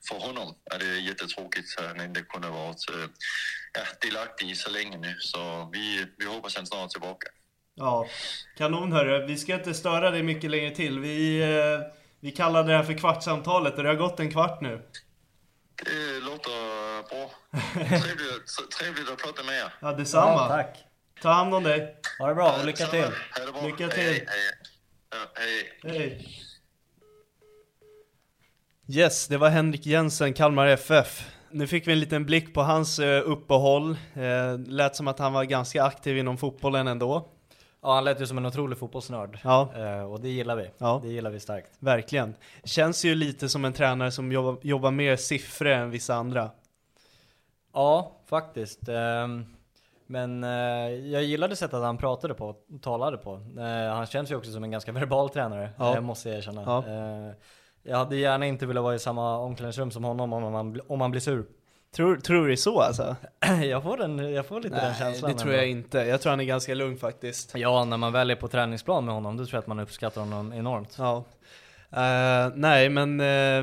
för 0.07 0.15
honom 0.27 0.55
är 0.71 0.79
det 0.79 0.99
jättetråkigt 0.99 1.79
att 1.79 1.85
han 1.85 2.01
inte 2.01 2.21
kunde 2.21 2.49
varit 2.49 2.89
eh, 2.89 3.09
ja, 3.73 3.81
delaktig 4.01 4.49
i 4.51 4.55
så 4.55 4.69
länge 4.69 4.97
nu. 4.97 5.15
Så 5.19 5.69
vi, 5.73 6.05
vi 6.17 6.25
hoppas 6.25 6.55
han 6.55 6.65
snart 6.65 6.83
är 6.85 6.87
tillbaka. 6.87 7.27
Ja, 7.77 8.07
kanon 8.57 8.91
hörru. 8.91 9.25
Vi 9.25 9.37
ska 9.37 9.53
inte 9.53 9.73
störa 9.73 10.11
dig 10.11 10.23
mycket 10.23 10.51
längre 10.51 10.71
till. 10.71 10.99
Vi, 10.99 11.41
eh, 11.41 11.79
vi 12.19 12.31
kallade 12.31 12.71
det 12.71 12.77
här 12.77 12.83
för 12.83 12.93
kvartssamtalet 12.93 13.77
och 13.77 13.83
det 13.83 13.89
har 13.89 13.95
gått 13.95 14.19
en 14.19 14.31
kvart 14.31 14.61
nu. 14.61 14.81
Det 15.83 16.19
låter 16.25 17.09
bra. 17.09 17.31
Trevligt, 17.73 18.71
trevligt 18.79 19.09
att 19.09 19.17
prata 19.17 19.43
med 19.43 19.55
er. 19.55 19.73
Ja, 19.81 19.91
detsamma. 19.91 20.31
Ja, 20.31 20.47
tack. 20.47 20.77
Ta 21.21 21.29
hand 21.29 21.53
om 21.55 21.63
dig. 21.63 21.95
Ha 22.19 22.27
det 22.27 22.35
bra 22.35 22.55
och 22.59 22.65
lycka 22.65 22.85
till. 22.85 23.05
Lycka 23.63 23.87
till. 23.87 24.03
Hej, 24.03 24.27
hej. 24.27 24.51
Ja, 25.11 25.17
hej. 25.35 25.97
Hej. 25.97 26.27
Yes, 28.87 29.27
det 29.27 29.37
var 29.37 29.49
Henrik 29.49 29.85
Jensen, 29.85 30.33
Kalmar 30.33 30.67
FF. 30.67 31.31
Nu 31.51 31.67
fick 31.67 31.87
vi 31.87 31.91
en 31.91 31.99
liten 31.99 32.25
blick 32.25 32.53
på 32.53 32.61
hans 32.61 32.99
eh, 32.99 33.21
uppehåll. 33.25 33.97
Eh, 34.13 34.59
lät 34.67 34.95
som 34.95 35.07
att 35.07 35.19
han 35.19 35.33
var 35.33 35.43
ganska 35.43 35.83
aktiv 35.83 36.17
inom 36.17 36.37
fotbollen 36.37 36.87
ändå. 36.87 37.34
Ja, 37.85 37.93
han 37.93 38.03
lät 38.03 38.21
ju 38.21 38.27
som 38.27 38.37
en 38.37 38.45
otrolig 38.45 38.77
fotbollsnörd. 38.77 39.39
Ja. 39.43 39.69
Eh, 39.75 40.01
och 40.11 40.19
det 40.19 40.29
gillar 40.29 40.55
vi. 40.55 40.69
Ja. 40.77 40.99
Det 41.03 41.09
gillar 41.09 41.29
vi 41.31 41.39
starkt. 41.39 41.71
Verkligen. 41.79 42.35
Känns 42.63 43.05
ju 43.05 43.15
lite 43.15 43.49
som 43.49 43.65
en 43.65 43.73
tränare 43.73 44.11
som 44.11 44.31
jobbar, 44.31 44.57
jobbar 44.61 44.91
mer 44.91 45.15
siffror 45.15 45.69
än 45.69 45.89
vissa 45.91 46.15
andra. 46.15 46.49
Ja, 47.73 48.11
faktiskt. 48.25 48.89
Ehm, 48.89 49.45
Men 50.07 50.43
eh, 50.43 50.49
jag 51.11 51.23
gillade 51.23 51.55
sättet 51.55 51.79
han 51.79 51.97
pratade 51.97 52.33
på, 52.33 52.55
talade 52.81 53.17
på. 53.17 53.33
Eh, 53.57 53.93
Han 53.95 54.05
känns 54.05 54.31
ju 54.31 54.35
också 54.35 54.51
som 54.51 54.63
en 54.63 54.71
ganska 54.71 54.91
verbal 55.01 55.29
tränare, 55.29 55.69
Ja. 55.77 55.95
eh, 55.95 56.01
måste 56.01 56.29
jag 56.29 56.37
erkänna. 56.37 56.61
Ja. 56.65 56.83
Eh, 56.87 57.33
Jag 57.83 57.97
hade 57.97 58.15
gärna 58.15 58.45
inte 58.45 58.65
velat 58.65 58.83
vara 58.83 58.95
i 58.95 58.99
samma 58.99 59.37
omklädningsrum 59.37 59.91
som 59.91 60.03
honom 60.03 60.33
om 60.33 60.53
man, 60.53 60.81
om 60.87 60.99
man 60.99 61.11
blir 61.11 61.21
sur. 61.21 61.45
Tror, 61.95 62.17
tror 62.17 62.41
du 62.41 62.47
det 62.47 62.53
är 62.53 62.55
så 62.55 62.81
alltså? 62.81 63.15
Jag 63.69 63.83
får, 63.83 63.97
den, 63.97 64.33
jag 64.33 64.45
får 64.45 64.61
lite 64.61 64.75
den 64.75 64.83
Nej, 64.83 64.95
känslan. 64.99 65.31
det 65.31 65.37
tror 65.37 65.51
ändå. 65.51 65.61
jag 65.63 65.69
inte. 65.69 65.97
Jag 65.97 66.21
tror 66.21 66.29
han 66.29 66.39
är 66.39 66.43
ganska 66.43 66.73
lugn 66.73 66.97
faktiskt. 66.97 67.51
Ja, 67.55 67.85
när 67.85 67.97
man 67.97 68.13
väl 68.13 68.31
är 68.31 68.35
på 68.35 68.47
träningsplan 68.47 69.05
med 69.05 69.13
honom, 69.13 69.37
då 69.37 69.45
tror 69.45 69.53
jag 69.55 69.59
att 69.59 69.67
man 69.67 69.79
uppskattar 69.79 70.21
honom 70.21 70.53
enormt. 70.53 70.95
Ja. 70.97 71.25
Eh, 71.91 72.51
nej, 72.55 72.89
men 72.89 73.19
eh, 73.19 73.61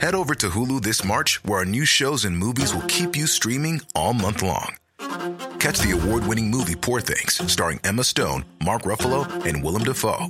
Head 0.00 0.14
over 0.14 0.34
to 0.34 0.46
Hulu 0.48 0.80
this 0.80 1.04
March, 1.04 1.40
where 1.44 1.58
our 1.58 1.64
new 1.64 1.84
shows 1.84 2.24
and 2.24 2.36
movies 2.38 2.74
will 2.74 2.86
keep 2.88 3.16
you 3.16 3.26
streaming 3.26 3.80
all 3.94 4.12
month 4.12 4.42
long. 4.42 4.76
Catch 5.58 5.80
the 5.80 5.92
award 5.92 6.24
winning 6.28 6.50
movie 6.50 6.76
Poor 6.76 7.00
Things, 7.00 7.52
starring 7.52 7.80
Emma 7.84 8.04
Stone, 8.04 8.44
Mark 8.64 8.82
Ruffalo, 8.82 9.24
and 9.46 9.64
Willem 9.64 9.82
Dafoe. 9.84 10.26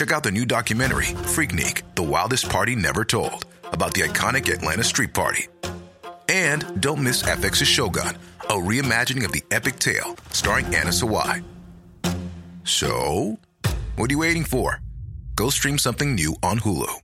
Check 0.00 0.12
out 0.12 0.22
the 0.22 0.30
new 0.30 0.46
documentary, 0.46 1.12
Freaknik 1.34 1.82
The 1.94 2.02
Wildest 2.02 2.48
Party 2.48 2.74
Never 2.74 3.04
Told, 3.04 3.44
about 3.64 3.92
the 3.92 4.00
iconic 4.00 4.50
Atlanta 4.50 4.82
Street 4.82 5.12
Party. 5.12 5.46
And 6.26 6.80
don't 6.80 7.02
miss 7.02 7.22
FX's 7.22 7.68
Shogun, 7.68 8.16
a 8.48 8.54
reimagining 8.54 9.26
of 9.26 9.32
the 9.32 9.42
epic 9.50 9.78
tale, 9.78 10.16
starring 10.30 10.64
Anna 10.74 10.88
Sawai. 10.88 11.44
So, 12.64 13.38
what 13.96 14.10
are 14.10 14.14
you 14.14 14.20
waiting 14.20 14.44
for? 14.44 14.80
Go 15.34 15.50
stream 15.50 15.76
something 15.76 16.14
new 16.14 16.34
on 16.42 16.60
Hulu. 16.60 17.00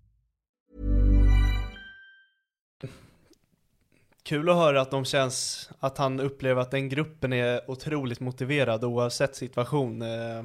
kul 4.26 4.48
att 4.48 4.56
höra 4.56 4.80
att 4.80 4.90
de 4.90 5.04
känns, 5.04 5.68
att 5.80 5.98
han 5.98 6.20
upplever 6.20 6.62
att 6.62 6.70
den 6.70 6.88
gruppen 6.88 7.32
är 7.32 7.70
otroligt 7.70 8.20
motiverad 8.20 8.84
oavsett 8.84 9.36
situation. 9.36 10.02
Eh, 10.02 10.42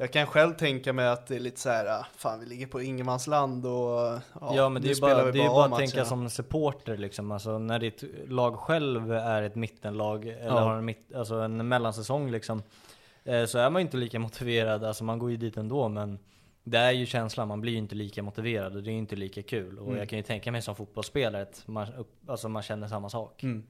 jag 0.00 0.12
kan 0.12 0.26
själv 0.26 0.54
tänka 0.54 0.92
mig 0.92 1.08
att 1.08 1.26
det 1.26 1.36
är 1.36 1.40
lite 1.40 1.60
så 1.60 1.68
här, 1.68 1.86
ah, 1.86 2.06
fan 2.16 2.40
vi 2.40 2.46
ligger 2.46 2.66
på 2.66 2.82
ingenmansland 2.82 3.66
och 3.66 4.20
Ja, 4.54 4.68
men 4.68 4.82
det 4.82 4.90
är 4.90 5.00
bara, 5.00 5.32
det 5.32 5.42
är 5.42 5.48
bara 5.48 5.64
att 5.64 5.78
tänka 5.78 6.04
som 6.04 6.30
supporter 6.30 6.96
liksom. 6.96 7.32
Alltså 7.32 7.58
när 7.58 7.78
ditt 7.78 8.04
lag 8.28 8.56
själv 8.56 9.12
är 9.12 9.42
ett 9.42 9.54
mittenlag 9.54 10.26
eller 10.26 10.44
Ja. 10.46 10.60
har 10.60 10.76
en, 10.76 10.84
mitt, 10.84 11.14
alltså 11.14 11.34
en 11.34 11.68
mellansäsong 11.68 12.30
liksom. 12.30 12.62
Eh, 13.24 13.44
så 13.44 13.58
är 13.58 13.70
man 13.70 13.82
ju 13.82 13.84
inte 13.86 13.96
lika 13.96 14.18
motiverad, 14.18 14.84
alltså 14.84 15.04
man 15.04 15.18
går 15.18 15.30
ju 15.30 15.36
dit 15.36 15.56
ändå 15.56 15.88
men 15.88 16.18
det 16.64 16.78
är 16.78 16.92
ju 16.92 17.06
känslan, 17.06 17.48
man 17.48 17.60
blir 17.60 17.72
ju 17.72 17.78
inte 17.78 17.94
lika 17.94 18.22
motiverad 18.22 18.76
och 18.76 18.82
det 18.82 18.90
är 18.90 18.92
ju 18.92 18.98
inte 18.98 19.16
lika 19.16 19.42
kul. 19.42 19.78
Och 19.78 19.86
Mm. 19.86 19.98
jag 19.98 20.08
kan 20.08 20.18
ju 20.18 20.22
tänka 20.22 20.52
mig 20.52 20.62
som 20.62 20.76
fotbollsspelare 20.76 21.42
att 21.42 21.62
man, 21.66 21.86
alltså 22.28 22.48
man 22.48 22.62
känner 22.62 22.88
samma 22.88 23.08
sak. 23.10 23.42
Mm. 23.42 23.66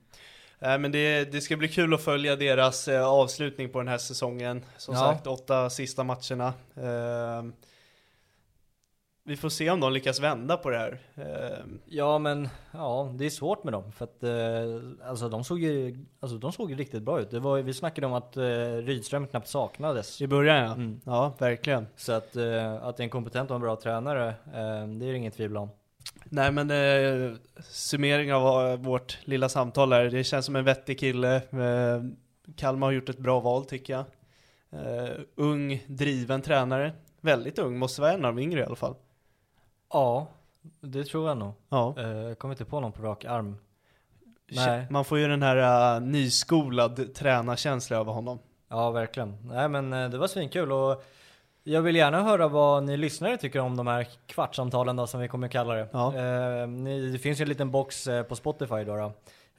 Nej, 0.58 0.78
men 0.78 0.92
det, 0.92 1.32
det 1.32 1.40
ska 1.40 1.56
bli 1.56 1.68
kul 1.68 1.94
att 1.94 2.02
följa 2.02 2.36
deras 2.36 2.88
eh, 2.88 3.06
avslutning 3.06 3.68
på 3.68 3.78
den 3.78 3.88
här 3.88 3.98
säsongen. 3.98 4.64
Som 4.76 4.94
Ja. 4.94 5.00
sagt, 5.00 5.26
åtta 5.26 5.70
sista 5.70 6.04
matcherna. 6.04 6.46
Eh, 6.76 7.44
vi 9.24 9.36
får 9.36 9.48
se 9.48 9.70
om 9.70 9.80
de 9.80 9.92
lyckas 9.92 10.20
vända 10.20 10.56
på 10.56 10.70
det 10.70 10.78
här. 10.78 10.98
Eh, 11.14 11.64
Ja 11.86 12.18
men, 12.18 12.48
ja 12.72 13.14
det 13.18 13.26
är 13.26 13.30
svårt 13.30 13.64
med 13.64 13.72
dem 13.72 13.92
för 13.92 14.04
att 14.04 14.22
eh, 14.22 15.08
alltså 15.08 15.28
de 15.28 15.44
såg 15.44 15.58
ju, 15.58 16.04
alltså 16.20 16.38
de 16.38 16.52
såg 16.52 16.70
ju 16.70 16.76
riktigt 16.76 17.02
bra 17.02 17.20
ut. 17.20 17.30
Det 17.30 17.40
var, 17.40 17.58
vi 17.58 17.74
snackade 17.74 18.06
om 18.06 18.12
att 18.12 18.36
eh, 18.36 18.42
Rydström 18.82 19.26
knappt 19.26 19.48
saknades. 19.48 20.20
I 20.22 20.26
början 20.26 20.56
ja. 20.56 20.72
Mm. 20.72 21.00
Ja, 21.04 21.34
verkligen. 21.38 21.86
Så 21.96 22.12
att, 22.12 22.36
eh, 22.36 22.74
att 22.74 22.96
det 22.96 23.00
är 23.00 23.04
en 23.04 23.10
kompetent 23.10 23.50
och 23.50 23.54
en 23.56 23.60
bra 23.62 23.76
tränare, 23.76 24.28
eh, 24.28 24.86
det 24.86 25.06
är 25.06 25.10
det 25.12 25.16
inget 25.16 25.34
tvivel 25.36 25.56
om. 25.56 25.68
Nej 26.24 26.52
men 26.52 26.70
eh, 26.70 27.36
summering 27.70 28.32
av 28.32 28.66
eh, 28.66 28.76
vårt 28.76 29.18
lilla 29.24 29.48
samtal 29.48 29.92
här. 29.92 30.04
Det 30.04 30.24
känns 30.24 30.46
som 30.46 30.56
en 30.56 30.64
vettig 30.64 31.00
kille. 31.00 31.36
Eh, 31.36 32.02
Kalmar 32.56 32.86
har 32.86 32.92
gjort 32.92 33.08
ett 33.08 33.18
bra 33.18 33.40
val 33.40 33.64
tycker 33.64 33.92
jag. 33.92 34.04
Eh, 34.70 35.10
ung, 35.34 35.84
driven 35.86 36.42
tränare. 36.42 36.92
Väldigt 37.20 37.58
ung, 37.58 37.78
måste 37.78 38.00
vara 38.00 38.12
en 38.12 38.24
av 38.24 38.36
de 38.36 38.42
yngre 38.42 38.60
i 38.60 38.64
alla 38.64 38.76
fall. 38.76 38.94
Ja, 39.92 40.26
det 40.80 41.04
tror 41.04 41.28
jag 41.28 41.38
nog. 41.38 41.52
Ja. 41.68 41.94
Eh, 41.98 42.34
kommer 42.34 42.54
inte 42.54 42.64
på 42.64 42.80
någon 42.80 42.92
på 42.92 43.02
rak 43.02 43.24
arm. 43.24 43.56
Nej. 44.50 44.86
Man 44.90 45.04
får 45.04 45.18
ju 45.18 45.28
den 45.28 45.42
här 45.42 45.96
uh, 45.96 46.06
nyskolad 46.06 47.14
tränarkänsla 47.14 47.96
över 47.96 48.12
honom. 48.12 48.38
Ja, 48.68 48.90
verkligen. 48.90 49.36
Nej, 49.44 49.68
men 49.68 49.92
eh, 49.92 50.10
det 50.10 50.18
var 50.18 50.26
svinkul 50.26 50.72
och 50.72 51.04
jag 51.68 51.82
vill 51.82 51.96
gärna 51.96 52.22
höra 52.22 52.48
vad 52.48 52.82
ni 52.82 52.96
lyssnare 52.96 53.36
tycker 53.36 53.60
om 53.60 53.76
de 53.76 53.86
här 53.86 54.06
kvartssamtalen 54.26 54.96
då, 54.96 55.06
som 55.06 55.20
vi 55.20 55.28
kommer 55.28 55.48
kalla 55.48 55.74
det. 55.74 55.88
Ja. 55.92 56.16
Eh, 56.16 56.68
ni, 56.68 57.10
det 57.10 57.18
finns 57.18 57.40
ju 57.40 57.42
en 57.42 57.48
liten 57.48 57.70
box 57.70 58.06
eh, 58.06 58.22
på 58.22 58.36
Spotify 58.36 58.84
då, 58.84 58.96
då 58.96 59.12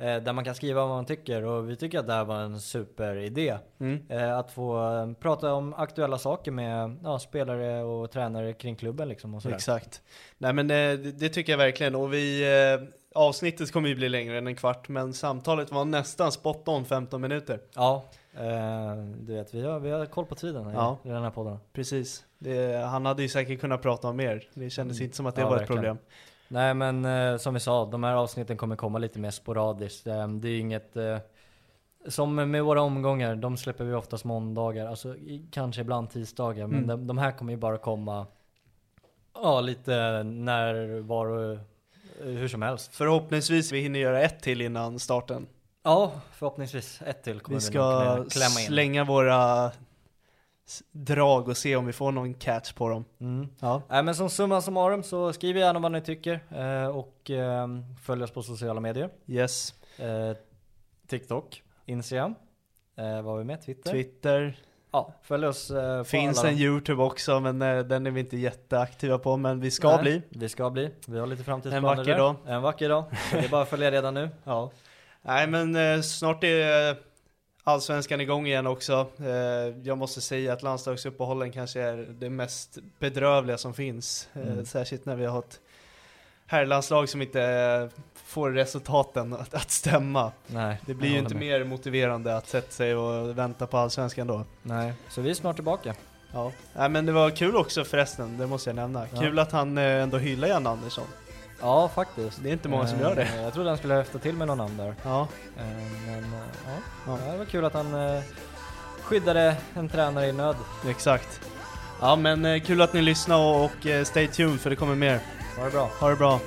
eh, 0.06 0.18
där 0.18 0.34
man 0.34 0.46
kan 0.46 0.56
skriva 0.56 0.82
vad 0.82 0.90
man 0.90 1.06
tycker 1.06 1.44
och 1.44 1.70
vi 1.70 1.76
tycker 1.76 2.00
att 2.00 2.08
det 2.08 2.14
här 2.14 2.26
var 2.26 2.40
en 2.40 2.60
superidé. 2.60 3.58
Mm. 3.80 4.04
Eh, 4.10 4.38
att 4.38 4.52
få 4.52 4.96
eh, 4.96 5.14
prata 5.14 5.54
om 5.54 5.74
aktuella 5.74 6.18
saker 6.18 6.52
med 6.52 6.98
ja, 7.04 7.20
spelare 7.20 7.84
och 7.84 8.12
tränare 8.12 8.54
kring 8.54 8.76
klubben 8.76 9.10
liksom 9.10 9.36
och 9.36 9.42
sådär. 9.42 9.56
Exakt. 9.56 10.02
Nej 10.38 10.54
men 10.54 10.72
eh, 10.72 10.76
det, 10.76 11.20
det 11.20 11.30
tycker 11.30 11.54
jag 11.54 11.58
verkligen 11.58 11.96
och 11.96 12.14
vi, 12.14 12.46
avsnittet 13.16 13.72
kommer 13.72 13.90
ju 13.90 13.96
bli 13.96 14.10
längre 14.10 14.38
än 14.38 14.48
en 14.48 14.56
kvart 14.56 14.90
men 14.90 15.14
samtalet 15.14 15.72
var 15.72 15.86
nästan 15.86 16.32
spot 16.32 16.68
on 16.68 16.86
15 16.86 17.22
minuter. 17.22 17.60
Ja, 17.76 18.06
du 19.20 19.34
vet 19.34 19.54
vi 19.54 19.62
har, 19.66 19.80
vi 19.80 19.90
har 19.92 20.06
koll 20.06 20.26
på 20.26 20.36
tiden 20.36 20.70
Ja. 20.74 20.98
i 21.04 21.10
den 21.10 21.24
här 21.24 21.30
podden. 21.32 21.58
Precis. 21.74 22.26
Det, 22.40 22.76
han 22.86 23.06
hade 23.06 23.22
ju 23.22 23.30
säkert 23.30 23.60
kunnat 23.62 23.82
prata 23.82 24.08
om 24.08 24.18
mer. 24.18 24.48
Det 24.54 24.70
kändes 24.70 24.98
Mm. 24.98 25.06
inte 25.06 25.18
som 25.18 25.26
att 25.26 25.36
det 25.36 25.42
Ja, 25.42 25.50
var 25.50 25.56
ett 25.56 25.62
verkligen. 25.62 25.82
problem. 25.84 25.98
Nej 26.48 26.74
men 26.74 27.06
eh, 27.06 27.38
som 27.38 27.54
vi 27.54 27.60
sa, 27.60 27.86
de 27.86 28.04
här 28.04 28.16
avsnitten 28.16 28.58
kommer 28.58 28.76
komma 28.76 29.00
lite 29.00 29.20
mer 29.20 29.32
sporadiskt. 29.32 30.08
Eh, 30.08 30.28
det 30.28 30.50
är 30.50 30.60
inget, 30.60 30.96
eh, 30.98 31.18
som 32.08 32.36
med 32.36 32.64
våra 32.64 32.82
omgångar, 32.82 33.36
de 33.36 33.58
släpper 33.58 33.84
vi 33.84 33.94
oftast 33.94 34.26
måndagar, 34.26 34.86
alltså 34.88 35.16
i, 35.16 35.46
kanske 35.52 35.82
ibland 35.82 36.10
tisdagar. 36.10 36.68
Men 36.68 36.84
Mm. 36.84 36.88
de, 36.88 37.08
de 37.08 37.18
här 37.18 37.32
kommer 37.32 37.54
ju 37.54 37.58
bara 37.58 37.78
komma, 37.78 38.26
ja 39.34 39.62
lite 39.62 40.24
när, 40.24 41.00
var 41.00 41.26
och 41.28 41.52
eh, 41.54 41.60
hur 42.20 42.48
som 42.48 42.62
helst. 42.62 42.96
Förhoppningsvis 42.96 43.72
vi 43.72 43.80
hinner 43.82 44.00
göra 44.00 44.22
ett 44.22 44.42
till 44.42 44.62
innan 44.62 45.00
starten. 45.00 45.48
Ja, 45.84 46.12
förhoppningsvis 46.32 47.02
ett 47.06 47.24
till 47.24 47.40
kommer 47.40 47.60
Vi 47.60 47.66
vi, 47.66 47.72
ska 47.72 48.26
slänga 48.68 49.04
våra 49.04 49.72
drag 50.92 51.48
och 51.48 51.58
se 51.58 51.76
om 51.76 51.86
vi 51.86 51.94
får 51.94 52.12
någon 52.12 52.34
catch 52.34 52.74
på 52.74 52.90
dem. 52.90 53.06
Mm. 53.20 53.48
Ja. 53.60 53.82
Nej 53.90 54.04
men 54.04 54.16
som 54.16 54.30
summa 54.30 54.62
summarum 54.62 55.04
så 55.04 55.34
skriv 55.34 55.58
gärna 55.58 55.80
vad 55.80 55.92
ni 55.92 56.02
tycker 56.02 56.40
eh, 56.50 56.88
och 56.88 57.32
eh, 57.32 57.68
följ 58.04 58.24
oss 58.24 58.32
på 58.32 58.44
sociala 58.44 58.80
medier. 58.80 59.10
Yes. 59.28 59.74
Eh, 60.00 60.38
TikTok, 61.08 61.64
Instagram, 61.86 62.36
eh, 62.98 63.22
vad 63.22 63.26
har 63.26 63.38
vi 63.38 63.44
med? 63.44 63.62
Twitter? 63.66 63.92
Twitter. 63.92 64.60
Ja, 64.92 65.14
följ 65.24 65.46
oss 65.48 65.72
eh, 65.72 66.04
Finns 66.04 66.44
en. 66.44 66.58
YouTube 66.58 67.04
också 67.04 67.40
men 67.40 67.62
eh, 67.62 67.80
den 67.80 68.08
är 68.08 68.12
vi 68.12 68.20
inte 68.20 68.38
jätteaktiva 68.38 69.18
på 69.18 69.38
men 69.38 69.60
vi 69.60 69.72
ska 69.72 69.90
Nej, 69.90 70.02
bli. 70.02 70.22
Vi 70.30 70.50
ska 70.50 70.70
bli. 70.70 70.92
Vi 71.08 71.20
har 71.20 71.28
lite 71.28 71.44
framtidsplaner 71.44 71.92
En 71.92 71.98
vacker 71.98 72.12
där. 72.12 72.18
dag. 72.18 72.36
En 72.46 72.62
vacker 72.62 72.90
dag. 72.90 73.04
Så 73.32 73.36
det 73.38 73.46
är 73.46 73.50
bara 73.50 73.62
att 73.62 73.70
följa 73.70 73.92
redan 73.92 74.14
nu. 74.14 74.30
Ja. 74.44 74.72
Nej 75.30 75.48
men 75.48 75.76
eh, 75.76 76.02
snart 76.02 76.44
är 76.44 76.90
eh, 76.92 76.96
Allsvenskan 77.64 78.22
igång 78.22 78.48
igen 78.48 78.68
också. 78.68 79.08
Eh, 79.20 79.28
jag 79.84 79.98
måste 79.98 80.22
säga 80.22 80.54
att 80.54 80.64
landslagsuppehållen 80.64 81.52
kanske 81.52 81.82
är 81.82 81.98
det 82.20 82.30
mest 82.30 82.78
bedrövliga 83.00 83.58
som 83.58 83.74
finns. 83.74 84.28
Eh, 84.34 84.42
Mm. 84.52 84.66
särskilt 84.66 85.06
när 85.06 85.16
vi 85.16 85.26
har 85.26 85.40
ett 85.40 85.60
herrlandslag 86.46 87.10
som 87.10 87.22
inte 87.22 87.42
eh, 87.44 88.02
får 88.16 88.52
resultaten 88.52 89.34
att, 89.34 89.54
att 89.54 89.72
stämma. 89.72 90.32
Nej, 90.48 90.78
Det 90.86 90.94
blir 90.94 91.10
ju 91.10 91.18
inte 91.18 91.34
med. 91.34 91.40
mer 91.44 91.64
motiverande 91.64 92.38
att 92.38 92.48
sätta 92.48 92.72
sig 92.72 92.96
och 92.96 93.38
vänta 93.38 93.68
på 93.68 93.78
Allsvenskan 93.78 94.28
då. 94.28 94.44
Nej, 94.64 94.94
så 95.10 95.22
vi 95.22 95.30
är 95.30 95.34
snart 95.34 95.56
tillbaka. 95.56 95.96
Ja. 96.34 96.52
Nej 96.74 96.90
men 96.90 97.06
det 97.06 97.12
var 97.12 97.30
kul 97.30 97.56
också 97.56 97.84
förresten, 97.84 98.38
det 98.38 98.48
måste 98.48 98.70
jag 98.70 98.76
nämna. 98.76 99.08
Ja. 99.14 99.20
Kul 99.22 99.40
att 99.40 99.52
han 99.52 99.78
eh, 99.78 99.84
ändå 99.84 100.18
hyllar 100.18 100.48
Jan 100.48 100.68
Andersson. 100.68 101.08
Ja, 101.62 101.90
faktiskt. 101.96 102.44
Det 102.44 102.50
är 102.50 102.54
inte 102.54 102.70
många 102.70 102.88
som 102.88 103.00
gör 103.00 103.16
det. 103.16 103.22
Eh, 103.22 103.42
Jag 103.44 103.54
trodde 103.54 103.70
han 103.70 103.78
skulle 103.78 103.94
höfta 103.94 104.20
till 104.20 104.36
med 104.36 104.48
någon 104.48 104.58
namn 104.58 104.78
där. 104.78 104.96
Ja. 105.04 105.28
Eh, 105.58 105.64
Men 106.08 106.24
eh, 106.24 106.40
ja, 106.66 107.18
Ja. 107.26 107.32
det 107.32 107.38
var 107.38 107.46
kul 107.46 107.66
att 107.66 107.74
han 107.74 107.96
skyddade 109.04 109.56
en 109.74 109.90
tränare 109.90 110.28
i 110.28 110.32
nöd. 110.34 110.56
Exakt. 110.90 111.42
Ja 112.02 112.16
men 112.16 112.62
kul 112.62 112.82
att 112.82 112.94
ni 112.94 113.02
lyssnade 113.02 113.64
och, 113.66 114.08
stay 114.08 114.28
tuned 114.28 114.60
för 114.62 114.70
det 114.70 114.76
kommer 114.76 114.96
mer. 114.96 115.20
Ha 115.58 115.66
det 115.66 115.72
bra. 115.72 115.90
Ha 116.00 116.10
det 116.10 116.16
bra. 116.16 116.40